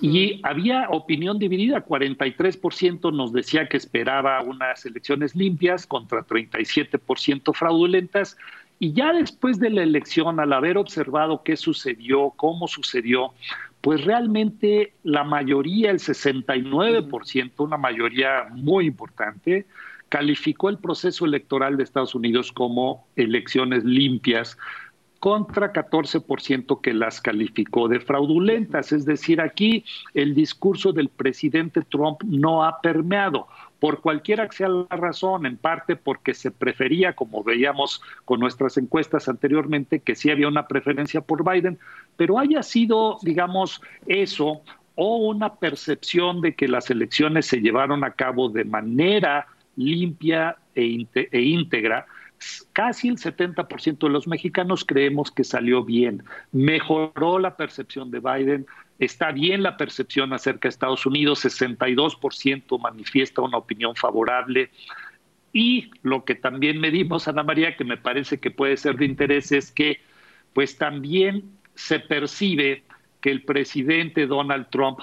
Y 0.00 0.40
había 0.42 0.88
opinión 0.88 1.38
dividida. 1.38 1.84
43% 1.84 3.12
nos 3.12 3.34
decía 3.34 3.68
que 3.68 3.76
esperaba 3.76 4.40
unas 4.40 4.86
elecciones 4.86 5.36
limpias 5.36 5.86
contra 5.86 6.26
37% 6.26 7.54
fraudulentas. 7.54 8.38
Y 8.78 8.94
ya 8.94 9.12
después 9.12 9.58
de 9.58 9.68
la 9.68 9.82
elección, 9.82 10.40
al 10.40 10.54
haber 10.54 10.78
observado 10.78 11.42
qué 11.42 11.58
sucedió, 11.58 12.30
cómo 12.30 12.68
sucedió, 12.68 13.34
pues 13.84 14.02
realmente 14.02 14.94
la 15.02 15.24
mayoría, 15.24 15.90
el 15.90 15.98
69%, 15.98 17.52
una 17.58 17.76
mayoría 17.76 18.46
muy 18.50 18.86
importante, 18.86 19.66
calificó 20.08 20.70
el 20.70 20.78
proceso 20.78 21.26
electoral 21.26 21.76
de 21.76 21.82
Estados 21.82 22.14
Unidos 22.14 22.50
como 22.50 23.06
elecciones 23.14 23.84
limpias 23.84 24.56
contra 25.20 25.74
14% 25.74 26.80
que 26.80 26.94
las 26.94 27.20
calificó 27.20 27.86
de 27.86 28.00
fraudulentas. 28.00 28.90
Es 28.90 29.04
decir, 29.04 29.42
aquí 29.42 29.84
el 30.14 30.34
discurso 30.34 30.94
del 30.94 31.10
presidente 31.10 31.82
Trump 31.82 32.22
no 32.24 32.64
ha 32.64 32.80
permeado 32.80 33.48
por 33.84 34.00
cualquiera 34.00 34.48
que 34.48 34.56
sea 34.56 34.70
la 34.70 34.96
razón, 34.96 35.44
en 35.44 35.58
parte 35.58 35.94
porque 35.94 36.32
se 36.32 36.50
prefería, 36.50 37.12
como 37.12 37.44
veíamos 37.44 38.00
con 38.24 38.40
nuestras 38.40 38.78
encuestas 38.78 39.28
anteriormente, 39.28 40.00
que 40.00 40.14
sí 40.14 40.30
había 40.30 40.48
una 40.48 40.66
preferencia 40.66 41.20
por 41.20 41.44
Biden, 41.44 41.78
pero 42.16 42.38
haya 42.38 42.62
sido, 42.62 43.18
digamos, 43.20 43.82
eso 44.06 44.62
o 44.94 45.16
una 45.18 45.56
percepción 45.56 46.40
de 46.40 46.54
que 46.54 46.66
las 46.66 46.88
elecciones 46.88 47.44
se 47.44 47.60
llevaron 47.60 48.04
a 48.04 48.12
cabo 48.12 48.48
de 48.48 48.64
manera 48.64 49.48
limpia 49.76 50.56
e, 50.74 51.06
e 51.14 51.40
íntegra, 51.42 52.06
casi 52.72 53.08
el 53.08 53.18
70% 53.18 53.98
de 53.98 54.08
los 54.08 54.26
mexicanos 54.26 54.86
creemos 54.86 55.30
que 55.30 55.44
salió 55.44 55.84
bien. 55.84 56.24
Mejoró 56.52 57.38
la 57.38 57.54
percepción 57.58 58.10
de 58.10 58.20
Biden, 58.20 58.66
está 58.98 59.32
bien 59.32 59.62
la 59.62 59.76
percepción 59.76 60.32
acerca 60.32 60.68
de 60.68 60.70
Estados 60.70 61.06
Unidos, 61.06 61.44
62% 61.44 62.80
manifiesta 62.80 63.42
una 63.42 63.58
opinión 63.58 63.94
favorable. 63.96 64.70
Y 65.52 65.90
lo 66.02 66.24
que 66.24 66.34
también 66.34 66.80
medimos, 66.80 67.28
Ana 67.28 67.42
María, 67.42 67.76
que 67.76 67.84
me 67.84 67.96
parece 67.96 68.38
que 68.38 68.50
puede 68.50 68.76
ser 68.76 68.96
de 68.96 69.04
interés, 69.04 69.52
es 69.52 69.70
que 69.70 70.00
pues 70.52 70.78
también 70.78 71.44
se 71.74 72.00
percibe 72.00 72.84
que 73.20 73.30
el 73.30 73.42
presidente 73.42 74.26
Donald 74.26 74.68
Trump 74.70 75.00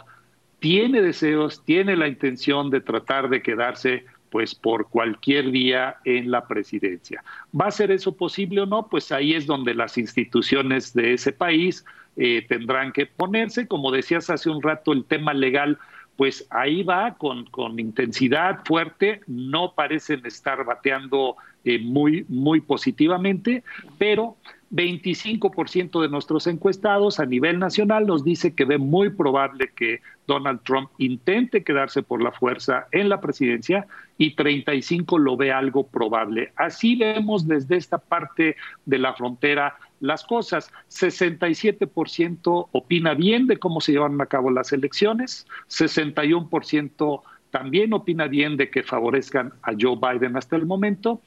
tiene 0.59 1.01
deseos, 1.01 1.63
tiene 1.65 1.95
la 1.95 2.07
intención 2.07 2.69
de 2.69 2.81
tratar 2.81 3.29
de 3.29 3.41
quedarse 3.41 4.05
pues 4.29 4.55
por 4.55 4.89
cualquier 4.89 5.51
día 5.51 5.97
en 6.05 6.31
la 6.31 6.47
presidencia. 6.47 7.23
¿Va 7.59 7.65
a 7.65 7.71
ser 7.71 7.91
eso 7.91 8.15
posible 8.15 8.61
o 8.61 8.65
no? 8.65 8.87
Pues 8.87 9.11
ahí 9.11 9.33
es 9.33 9.45
donde 9.45 9.73
las 9.73 9.97
instituciones 9.97 10.93
de 10.93 11.13
ese 11.13 11.33
país 11.33 11.83
eh, 12.17 12.45
tendrán 12.47 12.91
que 12.91 13.05
ponerse. 13.05 13.67
Como 13.67 13.91
decías 13.91 14.29
hace 14.29 14.49
un 14.49 14.61
rato, 14.61 14.93
el 14.93 15.05
tema 15.05 15.33
legal, 15.33 15.77
pues 16.17 16.47
ahí 16.49 16.83
va 16.83 17.15
con, 17.15 17.45
con 17.45 17.79
intensidad 17.79 18.59
fuerte, 18.65 19.21
no 19.27 19.73
parecen 19.73 20.25
estar 20.25 20.63
bateando 20.65 21.35
eh, 21.63 21.79
muy, 21.79 22.25
muy 22.27 22.61
positivamente, 22.61 23.63
pero 23.97 24.35
25% 24.71 26.01
de 26.01 26.09
nuestros 26.09 26.47
encuestados 26.47 27.19
a 27.19 27.25
nivel 27.25 27.59
nacional 27.59 28.07
nos 28.07 28.23
dice 28.23 28.55
que 28.55 28.65
ve 28.65 28.77
muy 28.77 29.09
probable 29.09 29.71
que 29.75 30.01
Donald 30.27 30.61
Trump 30.63 30.89
intente 30.97 31.63
quedarse 31.63 32.03
por 32.03 32.21
la 32.21 32.31
fuerza 32.31 32.87
en 32.91 33.09
la 33.09 33.19
presidencia 33.19 33.85
y 34.17 34.35
35 34.35 35.19
lo 35.19 35.35
ve 35.35 35.51
algo 35.51 35.85
probable. 35.85 36.53
Así 36.55 36.95
vemos 36.95 37.47
desde 37.47 37.75
esta 37.75 37.97
parte 37.97 38.55
de 38.85 38.97
la 38.97 39.13
frontera 39.13 39.75
las 40.01 40.23
cosas. 40.25 40.71
67% 40.89 42.67
opina 42.71 43.13
bien 43.13 43.47
de 43.47 43.57
cómo 43.57 43.79
se 43.79 43.93
llevan 43.93 44.19
a 44.19 44.25
cabo 44.25 44.51
las 44.51 44.73
elecciones, 44.73 45.47
61% 45.69 47.21
también 47.51 47.93
opina 47.93 48.27
bien 48.27 48.57
de 48.57 48.69
que 48.69 48.83
favorezcan 48.83 49.53
a 49.61 49.71
Joe 49.79 49.97
Biden 49.97 50.35
hasta 50.37 50.55
el 50.55 50.65
momento 50.65 51.21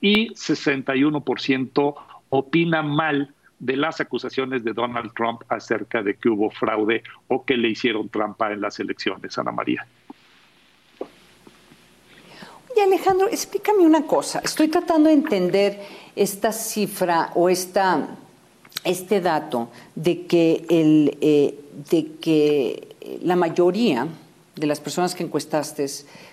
y 0.00 0.30
61% 0.30 1.94
opina 2.28 2.82
mal 2.82 3.34
de 3.58 3.76
las 3.76 4.00
acusaciones 4.00 4.62
de 4.62 4.72
Donald 4.72 5.12
Trump 5.14 5.42
acerca 5.48 6.02
de 6.02 6.14
que 6.14 6.28
hubo 6.28 6.50
fraude 6.50 7.02
o 7.26 7.44
que 7.44 7.56
le 7.56 7.68
hicieron 7.68 8.08
trampa 8.08 8.52
en 8.52 8.60
las 8.60 8.78
elecciones, 8.78 9.36
Ana 9.38 9.52
María. 9.52 9.86
Alejandro, 12.80 13.28
explícame 13.28 13.84
una 13.84 14.06
cosa. 14.06 14.40
Estoy 14.44 14.68
tratando 14.68 15.08
de 15.08 15.14
entender 15.14 15.80
esta 16.16 16.52
cifra 16.52 17.32
o 17.34 17.48
esta, 17.48 18.08
este 18.84 19.20
dato 19.20 19.68
de 19.94 20.26
que, 20.26 20.64
el, 20.68 21.16
eh, 21.20 21.58
de 21.90 22.12
que 22.20 22.96
la 23.22 23.36
mayoría 23.36 24.08
de 24.56 24.66
las 24.66 24.80
personas 24.80 25.14
que 25.14 25.24
encuestaste, 25.24 25.86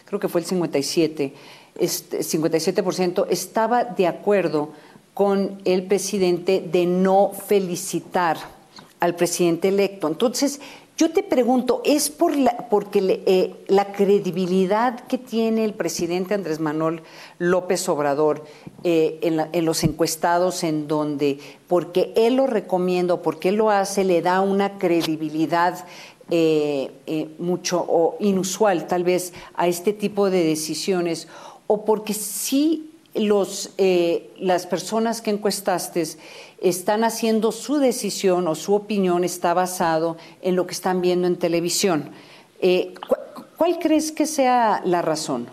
creo 0.06 0.20
que 0.20 0.28
fue 0.28 0.42
el 0.42 0.48
57, 0.48 1.34
este, 1.78 2.20
57% 2.20 3.28
estaba 3.30 3.84
de 3.84 4.08
acuerdo 4.08 4.72
con 5.14 5.62
el 5.66 5.84
presidente 5.84 6.62
de 6.62 6.86
no 6.86 7.32
felicitar 7.48 8.38
al 9.00 9.16
presidente 9.16 9.70
electo. 9.70 10.08
Entonces, 10.08 10.60
yo 10.98 11.12
te 11.12 11.24
pregunto, 11.24 11.82
¿es 11.84 12.10
por 12.10 12.38
la, 12.38 12.70
porque 12.70 13.22
eh, 13.26 13.54
la 13.68 13.92
credibilidad 13.92 15.02
que 15.02 15.18
tiene 15.18 15.66
el 15.66 15.74
presidente 15.74 16.34
Andrés 16.34 16.62
Manuel 16.62 17.02
López 17.38 17.90
Obrador 17.90 18.46
eh, 18.86 19.20
en, 19.22 19.66
los 19.66 19.84
encuestados 19.84 20.64
en 20.64 20.88
donde, 20.88 21.40
porque 21.68 22.14
él 22.16 22.38
lo 22.38 22.48
recomienda, 22.48 23.22
porque 23.22 23.50
él 23.50 23.56
lo 23.56 23.72
hace, 23.72 24.06
le 24.06 24.22
da 24.22 24.40
una 24.40 24.78
credibilidad 24.78 25.86
eh, 26.32 26.92
mucho 27.40 27.86
o 27.88 28.16
inusual 28.22 28.88
tal 28.88 29.04
vez 29.04 29.34
a 29.56 29.68
este 29.68 29.92
tipo 29.92 30.30
de 30.30 30.46
decisiones, 30.46 31.28
o 31.68 31.84
porque 31.84 32.14
sí 32.14 32.95
los, 33.16 33.72
eh, 33.78 34.34
las 34.40 34.68
personas 34.68 35.22
que 35.22 35.32
encuestaste 35.32 36.04
están 36.60 37.04
haciendo 37.04 37.52
su 37.52 37.78
decisión 37.78 38.48
o 38.48 38.56
su 38.56 38.74
opinión 38.74 39.24
está 39.24 39.54
basado 39.54 40.18
en 40.42 40.56
lo 40.56 40.68
que 40.68 40.74
están 40.74 41.02
viendo 41.02 41.28
en 41.28 41.38
televisión. 41.38 42.12
Eh, 42.60 42.94
¿Cuál 43.58 43.80
crees 43.80 44.12
que 44.12 44.26
sea 44.26 44.82
la 44.86 45.02
razón? 45.02 45.48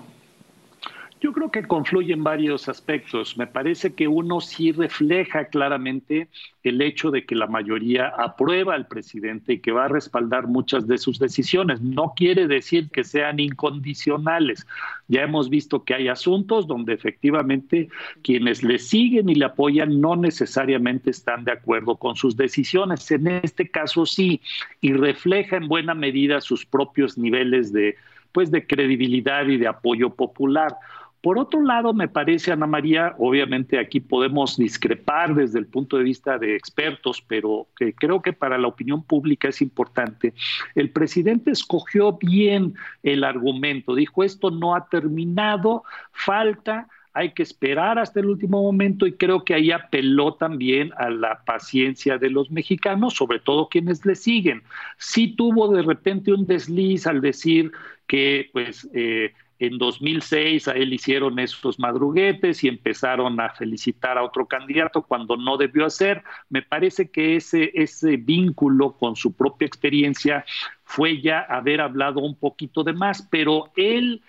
Yo 1.23 1.33
creo 1.33 1.52
que 1.52 1.62
confluyen 1.62 2.25
varios 2.25 2.69
aspectos. 2.69 3.38
Me 3.38 3.47
parece 3.47 3.95
que 3.95 4.09
uno 4.09 4.41
sí 4.41 4.73
refleja 4.73 5.45
claramente 5.45 6.26
el 6.64 6.83
hecho 6.83 7.12
de 7.12 7.25
que 7.25 7.37
la 7.37 7.47
mayoría 7.47 8.09
aprueba 8.09 8.75
al 8.75 8.88
presidente 8.88 9.52
y 9.52 9.61
que 9.61 9.71
va 9.71 9.85
a 9.85 9.88
respaldar 9.88 10.49
muchas 10.49 10.88
de 10.88 10.99
sus 10.99 11.21
decisiones. 11.21 11.81
No 11.81 12.14
quiere 12.17 12.49
decir 12.49 12.91
que 12.91 13.05
sean 13.05 13.38
incondicionales. 13.38 14.67
Ya 15.07 15.23
hemos 15.23 15.49
visto 15.49 15.85
que 15.85 15.95
hay 15.95 16.09
asuntos 16.09 16.67
donde 16.67 16.93
efectivamente 16.93 17.88
quienes 18.25 18.64
le 18.64 18.81
siguen 18.81 19.29
y 19.29 19.37
le 19.37 19.45
apoyan 19.45 20.00
no 20.00 20.17
necesariamente 20.17 21.11
están 21.11 21.45
de 21.45 21.52
acuerdo 21.52 21.95
con 21.95 22.17
sus 22.17 22.37
decisiones. 22.37 23.09
En 23.12 23.29
este 23.29 23.71
caso 23.71 24.07
sí, 24.07 24.41
y 24.81 24.93
refleja 24.93 25.57
en 25.57 25.69
buena 25.69 25.95
medida 25.95 26.41
sus 26.41 26.67
propios 26.67 27.17
niveles 27.17 27.73
de 27.73 27.95
pues 28.33 28.50
de 28.50 28.67
credibilidad 28.67 29.47
y 29.47 29.59
de 29.59 29.69
apoyo 29.69 30.11
popular. 30.11 30.75
Por 31.23 31.38
otro 31.38 31.62
lado, 31.62 31.95
me 31.95 32.09
parece, 32.09 32.50
Ana 32.50 32.67
María, 32.67 33.14
obviamente 33.17 33.79
aquí 33.79 34.00
podemos 34.00 34.57
discrepar 34.57 35.35
desde 35.37 35.61
el 35.61 35.67
punto 35.67 35.97
de 35.97 36.02
vista 36.02 36.37
de 36.37 36.57
expertos, 36.57 37.23
pero 37.26 37.69
que 37.76 37.95
creo 37.95 38.21
que 38.21 38.33
para 38.33 38.59
la 38.59 38.67
opinión 38.67 39.05
pública 39.05 39.49
es 39.49 39.62
importante. 39.62 40.35
El 40.75 40.91
presidente 40.91 41.52
escogió 41.52 42.19
bien 42.19 42.75
el 43.05 43.23
argumento, 43.23 43.95
dijo 43.95 44.25
esto 44.25 44.50
no 44.50 44.75
ha 44.75 44.88
terminado, 44.88 45.85
falta 46.11 46.88
hay 47.14 47.33
que 47.33 47.43
esperar 47.43 47.99
hasta 47.99 48.21
el 48.21 48.26
último 48.26 48.62
momento 48.62 49.07
y 49.07 49.12
creo 49.12 49.45
que 49.45 49.55
ahí 49.55 49.71
apeló 49.71 50.35
también 50.35 50.93
a 50.97 51.11
la 51.11 51.45
paciencia 51.45 52.19
de 52.19 52.31
los 52.31 52.50
mexicanos, 52.50 53.14
sobre 53.14 53.38
todo 53.38 53.69
quienes 53.69 54.05
le 54.07 54.14
siguen. 54.14 54.62
Sí 54.97 55.29
tuvo 55.29 55.69
de 55.75 55.83
repente 55.83 56.33
un 56.33 56.47
desliz 56.47 57.07
al 57.07 57.21
decir 57.21 57.73
que 58.07 58.49
pues 58.52 58.88
eh, 58.95 59.35
en 59.62 59.78
2006 59.78 60.66
a 60.66 60.73
él 60.73 60.92
hicieron 60.92 61.38
esos 61.38 61.78
madruguetes 61.78 62.64
y 62.64 62.69
empezaron 62.69 63.38
a 63.40 63.50
felicitar 63.50 64.19
a 64.19 64.25
otro 64.25 64.47
candidato 64.47 65.02
cuando 65.02 65.37
no 65.37 65.57
debió 65.57 65.87
hacer. 65.87 66.25
Me 66.49 66.62
parece 66.62 67.11
que 67.11 67.37
ese, 67.37 67.71
ese 67.73 68.16
vínculo 68.16 68.97
con 68.99 69.14
su 69.14 69.33
propia 69.35 69.66
experiencia 69.66 70.45
fue 70.83 71.21
ya 71.21 71.42
haber 71.42 71.81
hablado 71.81 72.21
un 72.21 72.35
poquito 72.35 72.83
de 72.83 72.92
más, 72.92 73.23
pero 73.31 73.71
el 73.76 74.21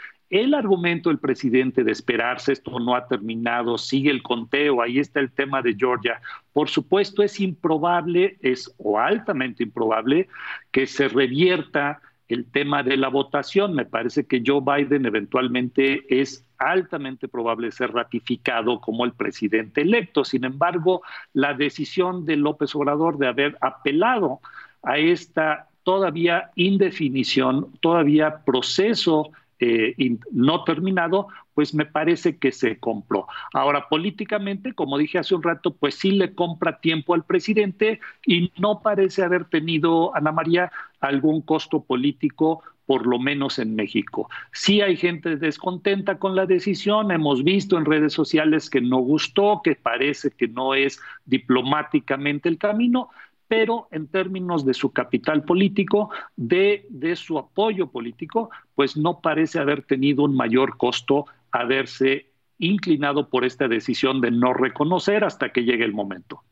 argumento 0.54 1.10
del 1.10 1.18
presidente 1.18 1.84
de 1.84 1.92
esperarse, 1.92 2.54
esto 2.54 2.80
no 2.80 2.96
ha 2.96 3.08
terminado, 3.08 3.80
sigue 3.80 4.12
el 4.12 4.22
conteo, 4.22 4.84
ahí 4.84 5.00
está 5.00 5.20
el 5.20 5.32
tema 5.32 5.64
de 5.64 5.76
Georgia. 5.76 6.22
Por 6.54 6.70
supuesto, 6.70 7.24
es 7.24 7.40
improbable, 7.40 8.38
es 8.42 8.72
o 8.78 9.00
altamente 9.00 9.64
improbable 9.64 10.28
que 10.72 10.86
se 10.86 11.08
revierta 11.08 12.02
el 12.34 12.46
tema 12.46 12.84
de 12.84 12.98
la 12.98 13.08
votación. 13.08 13.74
Me 13.74 13.86
parece 13.86 14.26
que 14.26 14.44
Joe 14.46 14.62
Biden 14.62 15.06
eventualmente 15.06 16.06
es 16.10 16.46
altamente 16.58 17.28
probable 17.28 17.72
ser 17.72 17.92
ratificado 17.92 18.82
como 18.82 19.06
el 19.06 19.14
presidente 19.14 19.82
electo. 19.82 20.26
Sin 20.26 20.44
embargo, 20.44 21.02
la 21.34 21.54
decisión 21.54 22.26
de 22.26 22.36
López 22.38 22.76
Obrador 22.76 23.18
de 23.18 23.28
haber 23.28 23.58
apelado 23.62 24.40
a 24.82 24.98
esta 24.98 25.70
todavía 25.84 26.52
indefinición, 26.56 27.72
todavía 27.82 28.44
proceso 28.46 29.32
eh, 29.64 30.18
no 30.32 30.64
terminado, 30.64 31.28
pues 31.54 31.74
me 31.74 31.86
parece 31.86 32.38
que 32.38 32.52
se 32.52 32.80
compró. 32.80 33.28
Ahora, 33.54 33.88
políticamente, 33.90 34.74
como 34.74 34.98
dije 34.98 35.20
hace 35.20 35.36
un 35.36 35.44
rato, 35.44 35.74
pues 35.74 35.96
sí 35.96 36.12
le 36.12 36.34
compra 36.34 36.80
tiempo 36.80 37.14
al 37.14 37.24
presidente 37.24 38.00
y 38.26 38.52
no 38.58 38.82
parece 38.82 39.24
haber 39.24 39.46
tenido, 39.46 40.16
Ana 40.16 40.32
María, 40.32 40.72
algún 41.00 41.42
costo 41.42 41.84
político 41.84 42.64
por 42.86 43.08
lo 43.08 43.18
menos 43.18 43.60
en 43.60 43.76
México. 43.76 44.30
Sí 44.52 44.82
hay 44.82 44.98
gente 44.98 45.38
descontenta 45.38 46.20
con 46.20 46.36
la 46.36 46.46
decisión, 46.46 47.12
hemos 47.12 47.44
visto 47.44 47.78
en 47.78 47.86
redes 47.86 48.14
sociales 48.14 48.70
que 48.70 48.82
no 48.82 48.98
gustó, 48.98 49.62
que 49.64 49.76
parece 49.76 50.32
que 50.32 50.48
no 50.48 50.74
es 50.74 51.00
diplomáticamente 51.26 52.50
el 52.50 52.58
camino, 52.58 53.10
pero 53.48 53.88
en 53.92 54.08
términos 54.08 54.66
de 54.66 54.74
su 54.74 54.92
capital 54.92 55.44
político, 55.44 56.10
de, 56.36 56.86
de 56.90 57.16
su 57.16 57.38
apoyo 57.38 57.88
político, 57.88 58.50
pues 58.76 58.98
no 58.98 59.22
parece 59.22 59.60
haber 59.60 59.84
tenido 59.84 60.24
un 60.24 60.36
mayor 60.36 60.78
costo 60.78 61.26
haberse 61.52 62.32
inclinado 62.58 63.30
por 63.30 63.46
esta 63.46 63.68
decisión 63.68 64.22
de 64.22 64.32
no 64.32 64.54
reconocer 64.54 65.24
hasta 65.24 65.52
que 65.52 65.64
llegue 65.64 65.86
el 65.86 65.94
momento. 65.94 66.44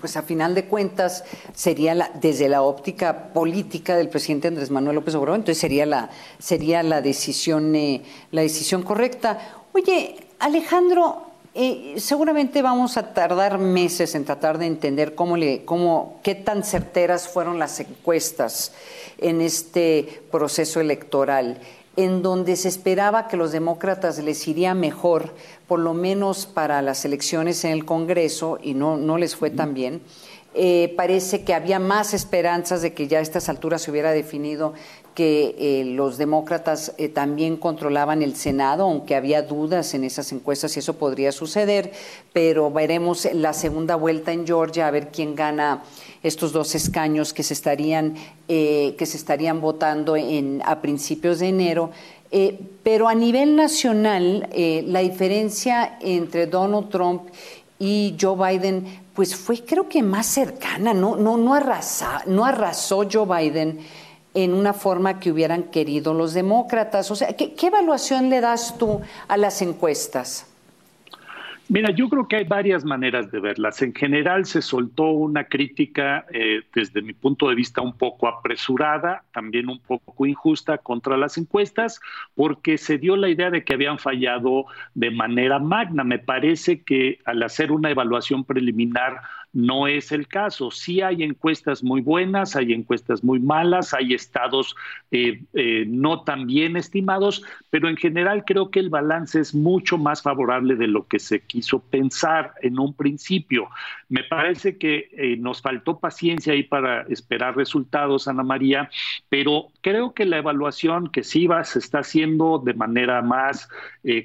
Pues 0.00 0.16
a 0.16 0.22
final 0.22 0.54
de 0.54 0.64
cuentas 0.64 1.24
sería 1.54 1.94
la, 1.94 2.10
desde 2.20 2.48
la 2.48 2.62
óptica 2.62 3.32
política 3.32 3.96
del 3.96 4.08
presidente 4.08 4.48
Andrés 4.48 4.70
Manuel 4.70 4.96
López 4.96 5.14
Obrador, 5.14 5.38
entonces 5.38 5.60
sería 5.60 5.86
la 5.86 6.10
sería 6.38 6.82
la 6.82 7.00
decisión 7.00 7.74
eh, 7.76 8.02
la 8.32 8.40
decisión 8.40 8.82
correcta. 8.82 9.38
Oye, 9.72 10.16
Alejandro, 10.40 11.25
eh, 11.58 11.94
seguramente 12.00 12.60
vamos 12.60 12.98
a 12.98 13.14
tardar 13.14 13.56
meses 13.56 14.14
en 14.14 14.26
tratar 14.26 14.58
de 14.58 14.66
entender 14.66 15.14
cómo 15.14 15.38
le, 15.38 15.64
cómo, 15.64 16.20
qué 16.22 16.34
tan 16.34 16.62
certeras 16.62 17.28
fueron 17.28 17.58
las 17.58 17.80
encuestas 17.80 18.72
en 19.16 19.40
este 19.40 20.20
proceso 20.30 20.80
electoral, 20.80 21.58
en 21.96 22.20
donde 22.20 22.56
se 22.56 22.68
esperaba 22.68 23.26
que 23.26 23.38
los 23.38 23.52
demócratas 23.52 24.18
les 24.18 24.46
iría 24.46 24.74
mejor, 24.74 25.32
por 25.66 25.78
lo 25.78 25.94
menos 25.94 26.44
para 26.44 26.82
las 26.82 27.06
elecciones 27.06 27.64
en 27.64 27.70
el 27.70 27.86
Congreso, 27.86 28.58
y 28.62 28.74
no, 28.74 29.16
les 29.16 29.34
fue 29.34 29.48
tan 29.48 29.72
bien. 29.72 30.02
Eh, 30.54 30.92
parece 30.94 31.42
que 31.42 31.54
había 31.54 31.78
más 31.78 32.12
esperanzas 32.12 32.82
de 32.82 32.92
que 32.92 33.08
ya 33.08 33.18
a 33.18 33.22
estas 33.22 33.48
alturas 33.48 33.80
se 33.80 33.90
hubiera 33.90 34.10
definido 34.12 34.74
que 35.16 35.54
eh, 35.58 35.84
los 35.86 36.18
demócratas 36.18 36.92
eh, 36.98 37.08
también 37.08 37.56
controlaban 37.56 38.20
el 38.20 38.36
Senado, 38.36 38.84
aunque 38.84 39.14
había 39.14 39.40
dudas 39.40 39.94
en 39.94 40.04
esas 40.04 40.30
encuestas 40.30 40.72
si 40.72 40.80
eso 40.80 40.98
podría 40.98 41.32
suceder, 41.32 41.90
pero 42.34 42.70
veremos 42.70 43.26
la 43.32 43.54
segunda 43.54 43.96
vuelta 43.96 44.34
en 44.34 44.46
Georgia 44.46 44.86
a 44.86 44.90
ver 44.90 45.08
quién 45.08 45.34
gana 45.34 45.82
estos 46.22 46.52
dos 46.52 46.74
escaños 46.74 47.32
que 47.32 47.42
se 47.42 47.54
estarían, 47.54 48.14
que 48.46 49.06
se 49.06 49.16
estarían 49.16 49.62
votando 49.62 50.16
en, 50.16 50.60
a 50.66 50.82
principios 50.82 51.38
de 51.38 51.48
enero. 51.48 51.90
pero 52.82 53.08
a 53.08 53.14
nivel 53.14 53.56
nacional, 53.56 54.48
la 54.86 55.00
diferencia 55.00 55.98
entre 56.00 56.46
Donald 56.46 56.90
Trump 56.90 57.28
y 57.78 58.16
Joe 58.20 58.36
Biden 58.36 58.84
pues 59.14 59.34
fue 59.34 59.64
creo 59.64 59.88
que 59.88 60.02
más 60.02 60.26
cercana, 60.26 60.92
no, 60.92 61.16
no, 61.16 61.38
no, 61.38 61.58
no 62.26 62.44
arrasó 62.44 63.08
Joe 63.10 63.26
Biden 63.26 63.78
en 64.36 64.52
una 64.52 64.74
forma 64.74 65.18
que 65.18 65.32
hubieran 65.32 65.64
querido 65.64 66.12
los 66.12 66.34
demócratas. 66.34 67.10
O 67.10 67.16
sea, 67.16 67.34
¿qué, 67.34 67.54
evaluación 67.58 68.28
le 68.28 68.42
das 68.42 68.76
tú 68.78 69.00
a 69.28 69.36
las 69.38 69.62
encuestas? 69.62 70.52
Mira, 71.68 71.90
yo 71.90 72.08
creo 72.10 72.28
que 72.28 72.36
hay 72.36 72.44
varias 72.44 72.84
maneras 72.84 73.32
de 73.32 73.40
verlas. 73.40 73.80
En 73.80 73.94
general 73.94 74.44
se 74.44 74.60
soltó 74.60 75.04
una 75.04 75.44
crítica, 75.44 76.26
eh, 76.32 76.60
desde 76.72 77.00
mi 77.00 77.14
punto 77.14 77.48
de 77.48 77.56
vista, 77.56 77.80
un 77.80 77.96
poco 77.96 78.28
apresurada, 78.28 79.24
también 79.32 79.70
un 79.70 79.80
poco 79.80 80.26
injusta 80.26 80.78
contra 80.78 81.16
las 81.16 81.38
encuestas, 81.38 82.00
porque 82.34 82.76
se 82.76 82.98
dio 82.98 83.16
la 83.16 83.30
idea 83.30 83.50
de 83.50 83.64
que 83.64 83.72
habían 83.72 83.98
fallado 83.98 84.66
de 84.94 85.10
manera 85.10 85.58
magna. 85.58 86.04
Me 86.04 86.18
parece 86.18 86.82
que 86.82 87.20
al 87.24 87.42
hacer 87.42 87.72
una 87.72 87.90
evaluación 87.90 88.44
preliminar 88.44 89.22
no 89.56 89.86
es 89.86 90.12
el 90.12 90.28
caso. 90.28 90.70
Sí 90.70 91.00
hay 91.00 91.22
encuestas 91.22 91.82
muy 91.82 92.02
buenas, 92.02 92.56
hay 92.56 92.74
encuestas 92.74 93.24
muy 93.24 93.40
malas, 93.40 93.94
hay 93.94 94.12
estados 94.12 94.76
eh, 95.10 95.44
eh, 95.54 95.86
no 95.88 96.24
tan 96.24 96.46
bien 96.46 96.76
estimados, 96.76 97.42
pero 97.70 97.88
en 97.88 97.96
general 97.96 98.44
creo 98.44 98.70
que 98.70 98.80
el 98.80 98.90
balance 98.90 99.40
es 99.40 99.54
mucho 99.54 99.96
más 99.96 100.20
favorable 100.20 100.76
de 100.76 100.88
lo 100.88 101.06
que 101.06 101.18
se 101.18 101.40
quiso 101.40 101.78
pensar 101.80 102.52
en 102.60 102.78
un 102.78 102.92
principio. 102.92 103.70
Me 104.10 104.24
parece 104.24 104.76
que 104.76 105.08
eh, 105.12 105.38
nos 105.38 105.62
faltó 105.62 106.00
paciencia 106.00 106.52
ahí 106.52 106.62
para 106.62 107.04
esperar 107.04 107.56
resultados, 107.56 108.28
Ana 108.28 108.42
María, 108.42 108.90
pero 109.30 109.68
creo 109.80 110.12
que 110.12 110.26
la 110.26 110.36
evaluación 110.36 111.08
que 111.08 111.24
sí 111.24 111.46
va, 111.46 111.64
se 111.64 111.78
está 111.78 112.00
haciendo 112.00 112.58
de 112.62 112.74
manera 112.74 113.22
más 113.22 113.70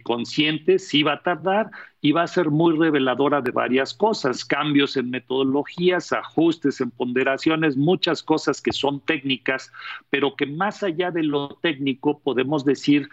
consciente, 0.04 0.78
sí 0.78 1.02
va 1.02 1.14
a 1.14 1.24
tardar, 1.24 1.72
y 2.02 2.12
va 2.12 2.24
a 2.24 2.28
ser 2.28 2.50
muy 2.50 2.76
reveladora 2.76 3.42
de 3.42 3.52
varias 3.52 3.94
cosas, 3.94 4.44
cambios 4.44 4.98
en 4.98 5.12
metodologías, 5.12 6.12
ajustes 6.12 6.82
en 6.82 6.90
ponderaciones, 6.90 7.78
muchas 7.78 8.24
cosas 8.24 8.60
que 8.62 8.74
son 8.74 9.00
técnicas, 9.02 9.72
pero 10.10 10.36
que 10.36 10.48
más 10.48 10.82
allá 10.82 11.12
de 11.12 11.24
lo 11.24 11.50
técnico 11.62 12.20
podemos 12.20 12.66
decir 12.66 13.08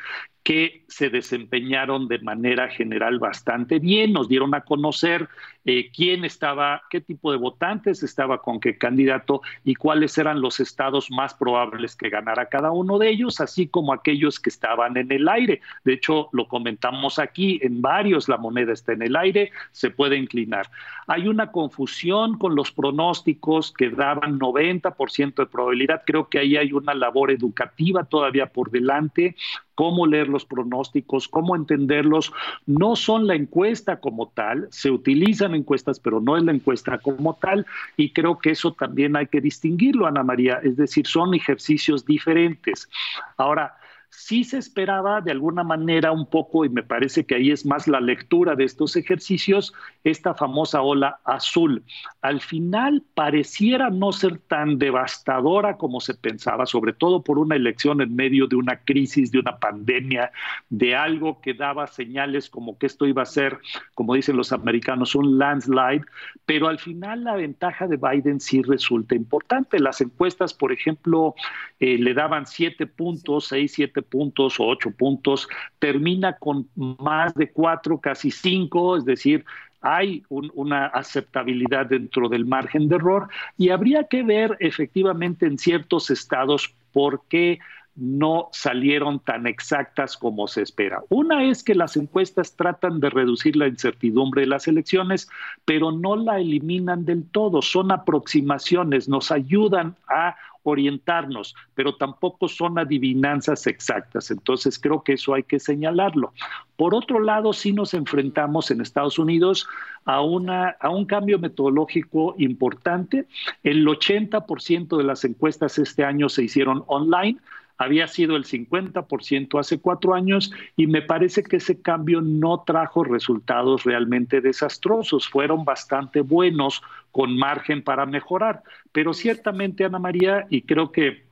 que 0.49 0.87
se 0.89 1.11
desempeñaron 1.11 2.09
de 2.09 2.21
manera 2.21 2.71
general 2.71 3.19
bastante 3.19 3.79
bien, 3.81 4.15
nos 4.15 4.31
dieron 4.31 4.55
a 4.55 4.63
conocer 4.63 5.29
eh, 5.67 5.91
quién 5.95 6.25
estaba, 6.25 6.81
qué 6.89 7.03
tipo 7.03 7.31
de 7.31 7.37
votantes 7.37 8.03
estaba 8.03 8.41
con 8.41 8.59
qué 8.59 8.79
candidato 8.79 9.43
y 9.63 9.75
cuáles 9.75 10.17
eran 10.17 10.41
los 10.41 10.59
estados 10.59 11.11
más 11.11 11.35
probables 11.35 11.95
que 11.95 12.09
ganara 12.09 12.49
cada 12.49 12.71
uno 12.71 12.99
de 12.99 13.11
ellos, 13.11 13.43
así 13.43 13.69
como 13.69 13.93
aquellos 13.93 14.41
que 14.41 14.49
estaban 14.49 14.97
en 14.97 15.13
el 15.13 15.29
aire. 15.29 15.61
De 15.85 15.93
hecho, 15.93 16.31
lo 16.33 16.49
comentamos 16.49 17.19
aquí, 17.19 17.61
en 17.61 17.83
varios 17.83 18.27
la 18.27 18.39
moneda 18.39 18.73
está 18.73 18.95
en 18.95 19.03
el 19.03 19.17
aire, 19.17 19.53
se 19.73 19.91
puede 19.91 20.17
inclinar. 20.17 20.71
Hay 21.09 21.29
una 21.29 21.53
confusión 21.53 22.39
con 22.39 22.55
los 22.55 22.73
pronósticos 22.73 23.71
que 23.71 23.91
daban 23.91 24.39
90% 24.39 25.35
de 25.35 25.47
probabilidad, 25.47 26.05
creo 26.07 26.31
que 26.31 26.39
ahí 26.39 26.57
hay 26.57 26.73
una 26.73 26.95
labor 26.95 27.31
educativa 27.31 28.05
todavía 28.05 28.47
por 28.47 28.71
delante 28.71 29.37
cómo 29.79 30.09
leer 30.09 30.27
los 30.27 30.45
pronósticos, 30.45 31.29
cómo 31.29 31.55
entenderlos. 31.55 32.33
No 32.67 32.97
son 32.97 33.29
la 33.29 33.37
encuesta 33.37 34.01
como 34.01 34.27
tal, 34.27 34.67
se 34.73 34.91
utilizan 34.91 35.55
encuestas, 35.55 36.01
pero 36.01 36.21
no 36.21 36.37
es 36.37 36.43
la 36.43 36.51
encuesta 36.51 36.99
como 36.99 37.35
tal, 37.35 37.65
y 37.97 38.11
creo 38.11 38.41
que 38.41 38.51
eso 38.51 38.73
también 38.73 39.15
hay 39.15 39.29
que 39.29 39.41
distinguirlo, 39.41 40.09
Ana 40.09 40.25
María, 40.25 40.59
es 40.65 40.77
decir, 40.77 41.07
son 41.07 41.33
ejercicios 41.33 42.05
diferentes. 42.05 42.89
Ahora, 43.37 43.78
sí 44.11 44.45
se 44.45 44.59
esperaba 44.59 45.21
de 45.21 45.31
alguna 45.31 45.63
manera 45.63 46.13
un 46.13 46.27
poco, 46.27 46.65
y 46.65 46.69
me 46.69 46.83
parece 46.83 47.25
que 47.25 47.37
ahí 47.37 47.51
es 47.51 47.65
más 47.67 47.89
la 47.89 48.01
lectura 48.01 48.55
de 48.55 48.65
estos 48.65 48.97
ejercicios, 48.97 49.73
esta 50.05 50.35
famosa 50.35 50.83
ola 50.83 51.21
azul. 51.25 51.83
Al 52.23 52.41
final 52.41 53.03
pareciera 53.15 53.91
no 53.91 54.13
ser 54.13 54.39
tan 54.39 54.79
devastadora 54.79 55.77
como 55.77 56.01
se 56.01 56.15
pensaba, 56.15 56.67
sobre 56.67 56.93
todo 56.93 57.23
por 57.23 57.39
una 57.39 57.57
elección 57.57 58.01
en 58.01 58.15
medio 58.15 58.47
de 58.47 58.57
una 58.57 58.81
crisis, 58.81 59.31
de 59.31 59.39
una 59.39 59.59
pandemia, 59.59 60.33
de 60.69 60.97
algo 60.97 61.41
que 61.41 61.55
daba 61.55 61.87
señales 61.87 62.51
como 62.51 62.79
que 62.79 62.87
esto 62.87 63.07
iba 63.07 63.23
a 63.23 63.27
ser, 63.27 63.59
como 63.95 64.15
dicen 64.15 64.37
los 64.37 64.53
americanos, 64.53 65.15
un 65.15 65.39
landslide, 65.39 66.05
pero 66.47 66.69
al 66.69 66.79
final 66.79 67.25
la 67.25 67.37
ventaja 67.37 67.87
de 67.87 67.97
Biden 67.97 68.41
sí 68.41 68.63
resulta 68.63 69.15
importante. 69.15 69.79
Las 69.79 70.01
encuestas, 70.01 70.55
por 70.55 70.73
ejemplo, 70.73 71.35
eh, 71.81 71.99
le 71.99 72.15
daban 72.15 72.47
siete 72.47 72.87
puntos, 72.87 73.49
seis, 73.49 73.73
siete 73.75 73.98
puntos 74.03 74.59
o 74.61 74.67
ocho 74.67 74.91
puntos, 74.91 75.49
termina 75.79 76.35
con 76.35 76.69
más 76.75 77.35
de 77.35 77.51
cuatro, 77.51 77.99
casi 77.99 78.31
cinco, 78.31 78.97
es 78.97 79.05
decir, 79.05 79.45
hay 79.81 80.25
una 80.29 80.87
aceptabilidad 80.87 81.87
dentro 81.87 82.29
del 82.29 82.45
margen 82.45 82.89
de 82.89 82.97
error 82.97 83.29
y 83.57 83.71
habría 83.71 84.05
que 84.05 84.23
ver 84.23 84.57
efectivamente 84.61 85.47
en 85.47 85.57
ciertos 85.57 86.11
estados 86.11 86.75
por 86.93 87.23
qué 87.29 87.61
no 87.99 88.49
salieron 88.53 89.19
tan 89.19 89.47
exactas 89.47 90.17
como 90.17 90.47
se 90.47 90.63
espera. 90.63 91.03
Una 91.09 91.45
es 91.45 91.65
que 91.65 91.75
las 91.75 91.97
encuestas 91.97 92.55
tratan 92.55 93.01
de 93.01 93.11
reducir 93.11 93.57
la 93.57 93.67
incertidumbre 93.67 94.43
de 94.43 94.47
las 94.47 94.69
elecciones, 94.69 95.29
pero 95.65 95.91
no 95.91 96.15
la 96.15 96.39
eliminan 96.39 97.05
del 97.05 97.29
todo, 97.29 97.61
son 97.61 97.91
aproximaciones, 97.91 99.09
nos 99.09 99.33
ayudan 99.33 99.97
a 100.09 100.37
orientarnos, 100.63 101.55
pero 101.75 101.95
tampoco 101.97 102.49
son 102.49 102.79
adivinanzas 102.79 103.67
exactas. 103.67 104.31
Entonces 104.31 104.79
creo 104.79 105.03
que 105.03 105.15
eso 105.15 105.35
hay 105.35 105.43
que 105.43 105.59
señalarlo. 105.59 106.33
Por 106.77 106.95
otro 106.95 107.21
lado, 107.21 107.53
sí 107.53 107.73
nos 107.73 107.95
enfrentamos 107.95 108.71
en 108.71 108.81
Estados 108.81 109.19
Unidos 109.19 109.67
a, 110.05 110.21
una, 110.21 110.77
a 110.81 110.91
un 110.91 111.07
cambio 111.07 111.39
metodológico 111.39 112.35
importante. 112.39 113.27
El 113.63 113.87
80% 113.87 114.97
de 114.97 115.05
las 115.05 115.25
encuestas 115.25 115.79
este 115.79 116.05
año 116.05 116.29
se 116.29 116.45
hicieron 116.45 116.85
online 116.87 117.39
había 117.79 118.09
sido 118.09 118.37
el 118.37 118.45
50% 118.45 119.59
hace 119.59 119.79
cuatro 119.79 120.15
años 120.15 120.53
y 120.77 120.89
me 120.89 121.01
parece 121.01 121.45
que 121.45 121.57
ese 121.57 121.81
cambio 121.81 122.21
no 122.21 122.65
trajo 122.67 123.05
resultados 123.05 123.85
realmente 123.85 124.41
desastrosos, 124.41 125.29
fueron 125.29 125.65
bastante 125.65 126.21
buenos 126.21 126.83
con 127.13 127.37
margen 127.37 127.83
para 127.83 128.07
mejorar. 128.07 128.63
Pero 128.93 129.15
ciertamente, 129.15 129.85
Ana 129.85 129.99
María, 129.99 130.47
y 130.51 130.63
creo 130.63 130.93
que 130.93 131.29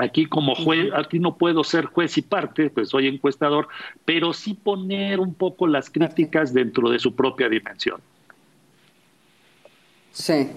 Aquí 0.00 0.24
como 0.24 0.54
juez, 0.54 0.90
aquí 0.94 1.18
no 1.18 1.36
puedo 1.36 1.62
ser 1.64 1.84
juez 1.84 2.16
y 2.16 2.22
parte, 2.22 2.70
pues 2.70 2.88
soy 2.88 3.08
encuestador, 3.08 3.68
pero 4.06 4.32
sí 4.32 4.54
poner 4.54 5.20
un 5.20 5.34
poco 5.34 5.66
las 5.66 5.90
críticas 5.90 6.54
dentro 6.54 6.88
de 6.88 6.98
su 6.98 7.14
propia 7.14 7.48
dimensión. 7.50 8.00
Sí, 10.12 10.48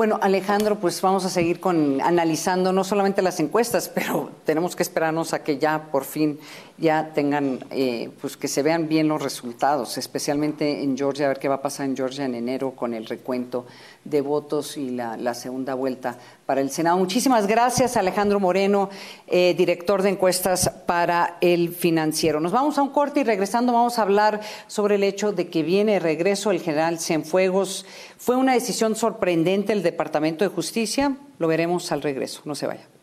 bueno, 0.00 0.18
Alejandro, 0.22 0.76
pues 0.76 1.02
vamos 1.02 1.26
a 1.26 1.28
seguir 1.28 1.60
con 1.60 2.00
analizando 2.00 2.72
no 2.72 2.84
solamente 2.84 3.20
las 3.20 3.38
encuestas, 3.38 3.90
pero 3.94 4.30
tenemos 4.46 4.74
que 4.74 4.82
esperarnos 4.82 5.34
a 5.34 5.44
que 5.44 5.58
ya 5.58 5.90
por 5.92 6.04
fin 6.04 6.40
ya 6.78 7.12
tengan, 7.12 7.58
eh, 7.70 8.10
pues 8.18 8.38
que 8.38 8.48
se 8.48 8.62
vean 8.62 8.88
bien 8.88 9.08
los 9.08 9.20
resultados, 9.20 9.98
especialmente 9.98 10.82
en 10.82 10.96
Georgia, 10.96 11.26
a 11.26 11.28
ver 11.28 11.38
qué 11.38 11.48
va 11.48 11.56
a 11.56 11.60
pasar 11.60 11.84
en 11.84 11.94
Georgia 11.94 12.24
en 12.24 12.34
enero 12.34 12.70
con 12.70 12.94
el 12.94 13.04
recuento 13.04 13.66
de 14.06 14.22
votos 14.22 14.78
y 14.78 14.88
la, 14.88 15.34
segunda 15.34 15.74
vuelta 15.74 16.16
para 16.50 16.62
el 16.62 16.72
Senado. 16.72 16.98
Muchísimas 16.98 17.46
gracias, 17.46 17.96
Alejandro 17.96 18.40
Moreno, 18.40 18.90
eh, 19.28 19.54
director 19.56 20.02
de 20.02 20.08
encuestas 20.08 20.68
para 20.84 21.36
el 21.40 21.72
financiero. 21.72 22.40
Nos 22.40 22.50
vamos 22.50 22.76
a 22.76 22.82
un 22.82 22.88
corte 22.88 23.20
y 23.20 23.22
regresando 23.22 23.72
vamos 23.72 24.00
a 24.00 24.02
hablar 24.02 24.40
sobre 24.66 24.96
el 24.96 25.04
hecho 25.04 25.30
de 25.30 25.48
que 25.48 25.62
viene 25.62 26.00
regreso 26.00 26.50
el 26.50 26.60
general 26.60 26.98
Cienfuegos. 26.98 27.86
Fue 28.18 28.34
una 28.34 28.54
decisión 28.54 28.96
sorprendente 28.96 29.72
el 29.72 29.84
Departamento 29.84 30.42
de 30.44 30.48
Justicia. 30.48 31.16
Lo 31.38 31.46
veremos 31.46 31.92
al 31.92 32.02
regreso. 32.02 32.42
No 32.44 32.56
se 32.56 32.66
vaya. 32.66 32.99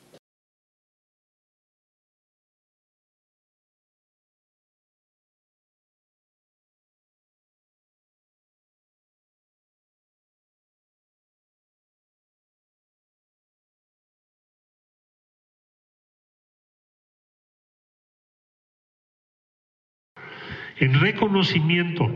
En 20.79 20.99
reconocimiento 20.99 22.09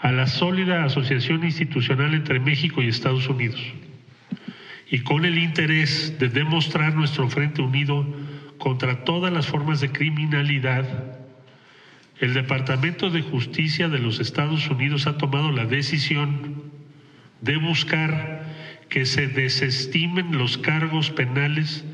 a 0.00 0.10
la 0.10 0.26
sólida 0.26 0.84
asociación 0.84 1.44
institucional 1.44 2.14
entre 2.14 2.40
México 2.40 2.82
y 2.82 2.88
Estados 2.88 3.28
Unidos 3.28 3.60
y 4.90 5.00
con 5.00 5.24
el 5.24 5.38
interés 5.38 6.18
de 6.18 6.28
demostrar 6.28 6.94
nuestro 6.94 7.28
frente 7.28 7.62
unido 7.62 8.06
contra 8.58 9.04
todas 9.04 9.32
las 9.32 9.46
formas 9.46 9.80
de 9.80 9.90
criminalidad, 9.90 11.18
el 12.20 12.34
Departamento 12.34 13.10
de 13.10 13.22
Justicia 13.22 13.88
de 13.88 13.98
los 13.98 14.20
Estados 14.20 14.68
Unidos 14.68 15.06
ha 15.06 15.16
tomado 15.16 15.50
la 15.50 15.64
decisión 15.64 16.62
de 17.40 17.56
buscar 17.56 18.44
que 18.88 19.06
se 19.06 19.28
desestimen 19.28 20.36
los 20.36 20.58
cargos 20.58 21.10
penales 21.10 21.84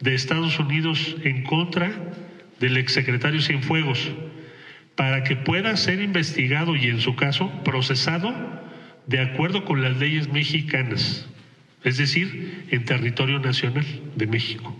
de 0.00 0.14
Estados 0.14 0.58
Unidos 0.58 1.16
en 1.24 1.44
contra 1.44 1.90
del 2.60 2.76
exsecretario 2.76 3.40
Cienfuegos 3.40 4.10
para 4.96 5.24
que 5.24 5.36
pueda 5.36 5.76
ser 5.76 6.00
investigado 6.00 6.76
y 6.76 6.88
en 6.88 7.00
su 7.00 7.16
caso 7.16 7.50
procesado 7.64 8.32
de 9.06 9.20
acuerdo 9.20 9.64
con 9.64 9.82
las 9.82 9.96
leyes 9.96 10.28
mexicanas, 10.28 11.26
es 11.82 11.98
decir, 11.98 12.66
en 12.70 12.84
territorio 12.84 13.38
nacional 13.38 13.84
de 14.16 14.26
México. 14.26 14.74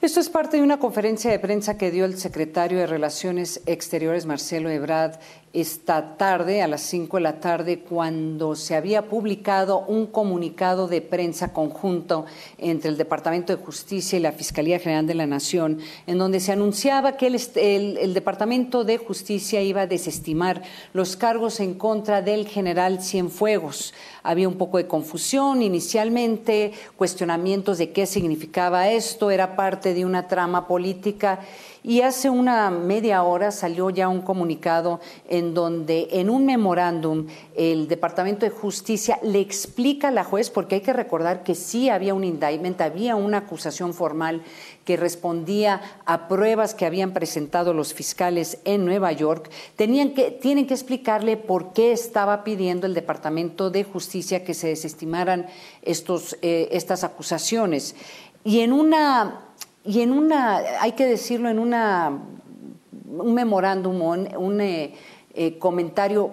Esto 0.00 0.20
es 0.20 0.28
parte 0.28 0.58
de 0.58 0.62
una 0.62 0.78
conferencia 0.78 1.30
de 1.30 1.38
prensa 1.38 1.78
que 1.78 1.90
dio 1.90 2.04
el 2.04 2.18
secretario 2.18 2.78
de 2.78 2.86
Relaciones 2.86 3.62
Exteriores, 3.64 4.26
Marcelo 4.26 4.68
Ebrard, 4.68 5.18
esta 5.54 6.16
tarde, 6.16 6.62
a 6.62 6.68
las 6.68 6.80
5 6.82 7.16
de 7.16 7.22
la 7.22 7.38
tarde, 7.38 7.78
cuando 7.78 8.56
se 8.56 8.74
había 8.74 9.08
publicado 9.08 9.84
un 9.86 10.06
comunicado 10.06 10.88
de 10.88 11.00
prensa 11.00 11.52
conjunto 11.52 12.26
entre 12.58 12.90
el 12.90 12.96
Departamento 12.96 13.56
de 13.56 13.62
Justicia 13.62 14.18
y 14.18 14.22
la 14.22 14.32
Fiscalía 14.32 14.80
General 14.80 15.06
de 15.06 15.14
la 15.14 15.28
Nación, 15.28 15.78
en 16.08 16.18
donde 16.18 16.40
se 16.40 16.50
anunciaba 16.50 17.16
que 17.16 17.28
el, 17.28 18.14
Departamento 18.14 18.82
de 18.82 18.98
Justicia 18.98 19.62
iba 19.62 19.82
a 19.82 19.86
desestimar 19.86 20.62
los 20.92 21.16
cargos 21.16 21.60
en 21.60 21.74
contra 21.74 22.20
del 22.20 22.48
general 22.48 23.00
Cienfuegos. 23.00 23.94
Había 24.24 24.48
un 24.48 24.56
poco 24.56 24.78
de 24.78 24.88
confusión 24.88 25.62
inicialmente, 25.62 26.72
cuestionamientos 26.96 27.78
de 27.78 27.92
qué 27.92 28.06
significaba 28.06 28.88
esto, 28.90 29.30
era 29.30 29.54
parte 29.54 29.94
de 29.94 30.04
una 30.04 30.26
trama 30.26 30.66
política 30.66 31.38
y 31.86 32.00
hace 32.00 32.30
una 32.30 32.70
media 32.70 33.22
hora 33.24 33.50
salió 33.50 33.90
ya 33.90 34.08
un 34.08 34.22
comunicado 34.22 35.00
en 35.28 35.52
donde 35.52 36.08
en 36.12 36.30
un 36.30 36.46
memorándum 36.46 37.26
el 37.54 37.88
Departamento 37.88 38.46
de 38.46 38.50
Justicia 38.50 39.18
le 39.22 39.40
explica 39.40 40.08
a 40.08 40.10
la 40.10 40.24
juez, 40.24 40.48
porque 40.48 40.76
hay 40.76 40.80
que 40.80 40.94
recordar 40.94 41.42
que 41.42 41.54
sí 41.54 41.90
había 41.90 42.14
un 42.14 42.24
indictment, 42.24 42.80
había 42.80 43.16
una 43.16 43.38
acusación 43.38 43.92
formal 43.92 44.42
que 44.86 44.96
respondía 44.96 45.82
a 46.06 46.26
pruebas 46.26 46.74
que 46.74 46.86
habían 46.86 47.12
presentado 47.12 47.74
los 47.74 47.92
fiscales 47.92 48.58
en 48.64 48.86
Nueva 48.86 49.12
York, 49.12 49.50
tenían 49.76 50.14
que, 50.14 50.30
tienen 50.30 50.66
que 50.66 50.74
explicarle 50.74 51.36
por 51.36 51.74
qué 51.74 51.92
estaba 51.92 52.44
pidiendo 52.44 52.86
el 52.86 52.94
Departamento 52.94 53.68
de 53.68 53.84
Justicia 53.84 54.42
que 54.42 54.54
se 54.54 54.68
desestimaran 54.68 55.48
estos, 55.82 56.38
eh, 56.40 56.68
estas 56.72 57.04
acusaciones. 57.04 57.94
Y 58.42 58.60
en 58.60 58.72
una 58.72 59.40
y 59.84 60.00
en 60.00 60.12
una, 60.12 60.56
hay 60.80 60.92
que 60.92 61.06
decirlo, 61.06 61.50
en 61.50 61.58
una, 61.58 62.10
un 63.06 63.34
memorándum, 63.34 64.00
un, 64.00 64.60
eh, 64.60 64.94
eh, 65.36 65.58
comentario, 65.58 66.30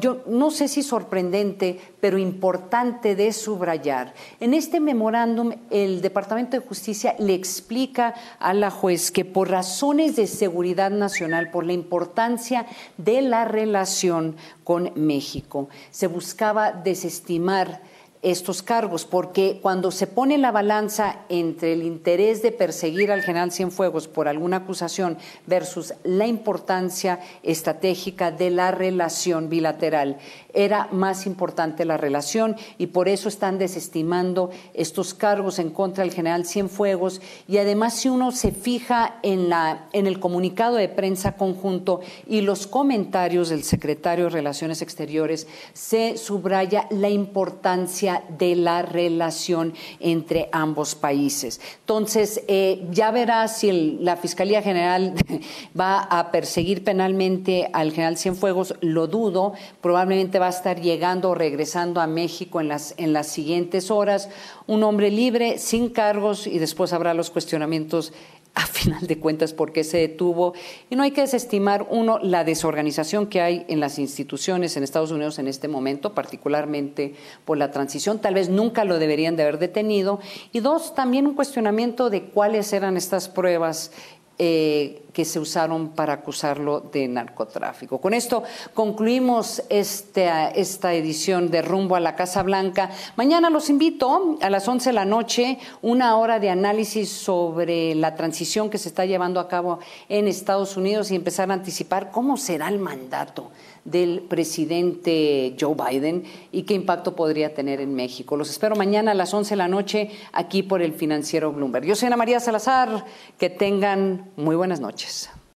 yo 0.00 0.22
no 0.26 0.50
sé 0.50 0.68
si 0.68 0.82
sorprendente, 0.82 1.80
pero 2.00 2.18
importante 2.18 3.14
de 3.14 3.32
subrayar. 3.32 4.12
En 4.40 4.52
este 4.54 4.80
memorándum, 4.80 5.52
el 5.70 6.02
Departamento 6.02 6.58
de 6.58 6.66
Justicia 6.66 7.14
le 7.18 7.32
explica 7.32 8.14
a 8.40 8.52
la 8.52 8.70
juez 8.70 9.10
que 9.12 9.24
por 9.24 9.50
razones 9.50 10.16
de 10.16 10.26
seguridad 10.26 10.90
nacional, 10.90 11.50
por 11.50 11.64
la 11.64 11.72
importancia 11.72 12.66
de 12.98 13.22
la 13.22 13.44
relación 13.44 14.36
con 14.64 14.92
México, 14.96 15.68
se 15.90 16.08
buscaba 16.08 16.72
desestimar 16.72 17.80
estos 18.24 18.62
cargos, 18.62 19.04
porque 19.04 19.60
cuando 19.62 19.90
se 19.90 20.06
pone 20.06 20.38
la 20.38 20.50
balanza 20.50 21.20
entre 21.28 21.74
el 21.74 21.82
interés 21.82 22.42
de 22.42 22.52
perseguir 22.52 23.12
al 23.12 23.22
general 23.22 23.52
Cienfuegos 23.52 24.08
por 24.08 24.28
alguna 24.28 24.58
acusación 24.58 25.18
versus 25.46 25.94
la 26.02 26.26
importancia 26.26 27.20
estratégica 27.42 28.30
de 28.30 28.50
la 28.50 28.70
relación 28.70 29.48
bilateral, 29.48 30.18
era 30.54 30.88
más 30.90 31.26
importante 31.26 31.84
la 31.84 31.96
relación 31.96 32.56
y 32.78 32.86
por 32.86 33.08
eso 33.08 33.28
están 33.28 33.58
desestimando 33.58 34.50
estos 34.72 35.12
cargos 35.12 35.58
en 35.58 35.70
contra 35.70 36.04
del 36.04 36.14
general 36.14 36.46
Cienfuegos. 36.46 37.20
Y 37.46 37.58
además 37.58 37.94
si 37.94 38.08
uno 38.08 38.32
se 38.32 38.52
fija 38.52 39.16
en 39.22 39.44
en 39.92 40.06
el 40.06 40.20
comunicado 40.20 40.76
de 40.76 40.88
prensa 40.88 41.36
conjunto 41.36 42.00
y 42.26 42.40
los 42.40 42.66
comentarios 42.66 43.50
del 43.50 43.62
secretario 43.62 44.24
de 44.24 44.30
Relaciones 44.30 44.80
Exteriores 44.80 45.46
se 45.72 46.16
subraya 46.16 46.86
la 46.90 47.10
importancia 47.10 48.13
de 48.38 48.56
la 48.56 48.82
relación 48.82 49.74
entre 50.00 50.48
ambos 50.52 50.94
países. 50.94 51.60
Entonces, 51.80 52.42
eh, 52.48 52.86
ya 52.90 53.10
verá 53.10 53.48
si 53.48 53.98
la 54.00 54.16
Fiscalía 54.16 54.62
General 54.62 55.14
va 55.78 56.00
a 56.00 56.30
perseguir 56.30 56.84
penalmente 56.84 57.68
al 57.72 57.92
general 57.92 58.16
Cienfuegos, 58.16 58.74
lo 58.80 59.06
dudo, 59.06 59.54
probablemente 59.80 60.38
va 60.38 60.46
a 60.46 60.50
estar 60.50 60.80
llegando 60.80 61.30
o 61.30 61.34
regresando 61.34 62.00
a 62.00 62.06
México 62.06 62.60
en 62.60 62.68
las, 62.68 62.94
en 62.96 63.12
las 63.12 63.28
siguientes 63.28 63.90
horas, 63.90 64.28
un 64.66 64.82
hombre 64.82 65.10
libre, 65.10 65.58
sin 65.58 65.88
cargos, 65.88 66.46
y 66.46 66.58
después 66.58 66.92
habrá 66.92 67.14
los 67.14 67.30
cuestionamientos 67.30 68.12
a 68.54 68.66
final 68.66 69.06
de 69.06 69.18
cuentas 69.18 69.52
por 69.52 69.72
qué 69.72 69.82
se 69.82 69.98
detuvo. 69.98 70.54
Y 70.88 70.96
no 70.96 71.02
hay 71.02 71.10
que 71.10 71.22
desestimar, 71.22 71.86
uno, 71.90 72.18
la 72.20 72.44
desorganización 72.44 73.26
que 73.26 73.40
hay 73.40 73.64
en 73.68 73.80
las 73.80 73.98
instituciones 73.98 74.76
en 74.76 74.84
Estados 74.84 75.10
Unidos 75.10 75.38
en 75.38 75.48
este 75.48 75.66
momento, 75.66 76.14
particularmente 76.14 77.14
por 77.44 77.58
la 77.58 77.70
transición. 77.70 78.20
Tal 78.20 78.34
vez 78.34 78.48
nunca 78.48 78.84
lo 78.84 78.98
deberían 78.98 79.36
de 79.36 79.42
haber 79.42 79.58
detenido. 79.58 80.20
Y 80.52 80.60
dos, 80.60 80.94
también 80.94 81.26
un 81.26 81.34
cuestionamiento 81.34 82.10
de 82.10 82.24
cuáles 82.24 82.72
eran 82.72 82.96
estas 82.96 83.28
pruebas 83.28 83.90
eh, 84.38 85.02
que 85.12 85.24
se 85.24 85.38
usaron 85.38 85.90
para 85.90 86.14
acusarlo 86.14 86.80
de 86.80 87.06
narcotráfico. 87.06 88.00
Con 88.00 88.14
esto 88.14 88.42
concluimos 88.74 89.62
esta, 89.68 90.48
esta 90.48 90.92
edición 90.92 91.52
de 91.52 91.62
Rumbo 91.62 91.94
a 91.94 92.00
la 92.00 92.16
Casa 92.16 92.42
Blanca. 92.42 92.90
Mañana 93.14 93.48
los 93.48 93.70
invito 93.70 94.38
a 94.42 94.50
las 94.50 94.66
11 94.66 94.90
de 94.90 94.92
la 94.92 95.04
noche, 95.04 95.58
una 95.82 96.16
hora 96.16 96.40
de 96.40 96.50
análisis 96.50 97.10
sobre 97.10 97.94
la 97.94 98.16
transición 98.16 98.70
que 98.70 98.78
se 98.78 98.88
está 98.88 99.06
llevando 99.06 99.38
a 99.38 99.46
cabo 99.46 99.78
en 100.08 100.26
Estados 100.26 100.76
Unidos 100.76 101.12
y 101.12 101.14
empezar 101.14 101.48
a 101.50 101.54
anticipar 101.54 102.10
cómo 102.10 102.36
será 102.36 102.68
el 102.68 102.80
mandato 102.80 103.52
del 103.84 104.20
presidente 104.20 105.56
Joe 105.60 105.74
Biden 105.74 106.24
y 106.52 106.62
qué 106.62 106.74
impacto 106.74 107.14
podría 107.14 107.54
tener 107.54 107.80
en 107.80 107.94
México. 107.94 108.36
Los 108.36 108.50
espero 108.50 108.76
mañana 108.76 109.10
a 109.10 109.14
las 109.14 109.34
11 109.34 109.50
de 109.50 109.56
la 109.56 109.68
noche 109.68 110.10
aquí 110.32 110.62
por 110.62 110.82
el 110.82 110.92
financiero 110.92 111.52
Bloomberg. 111.52 111.84
Yo 111.84 111.94
soy 111.94 112.06
Ana 112.06 112.16
María 112.16 112.40
Salazar, 112.40 113.04
que 113.38 113.50
tengan 113.50 114.30
muy 114.36 114.56
buenas 114.56 114.80
noches. 114.80 115.30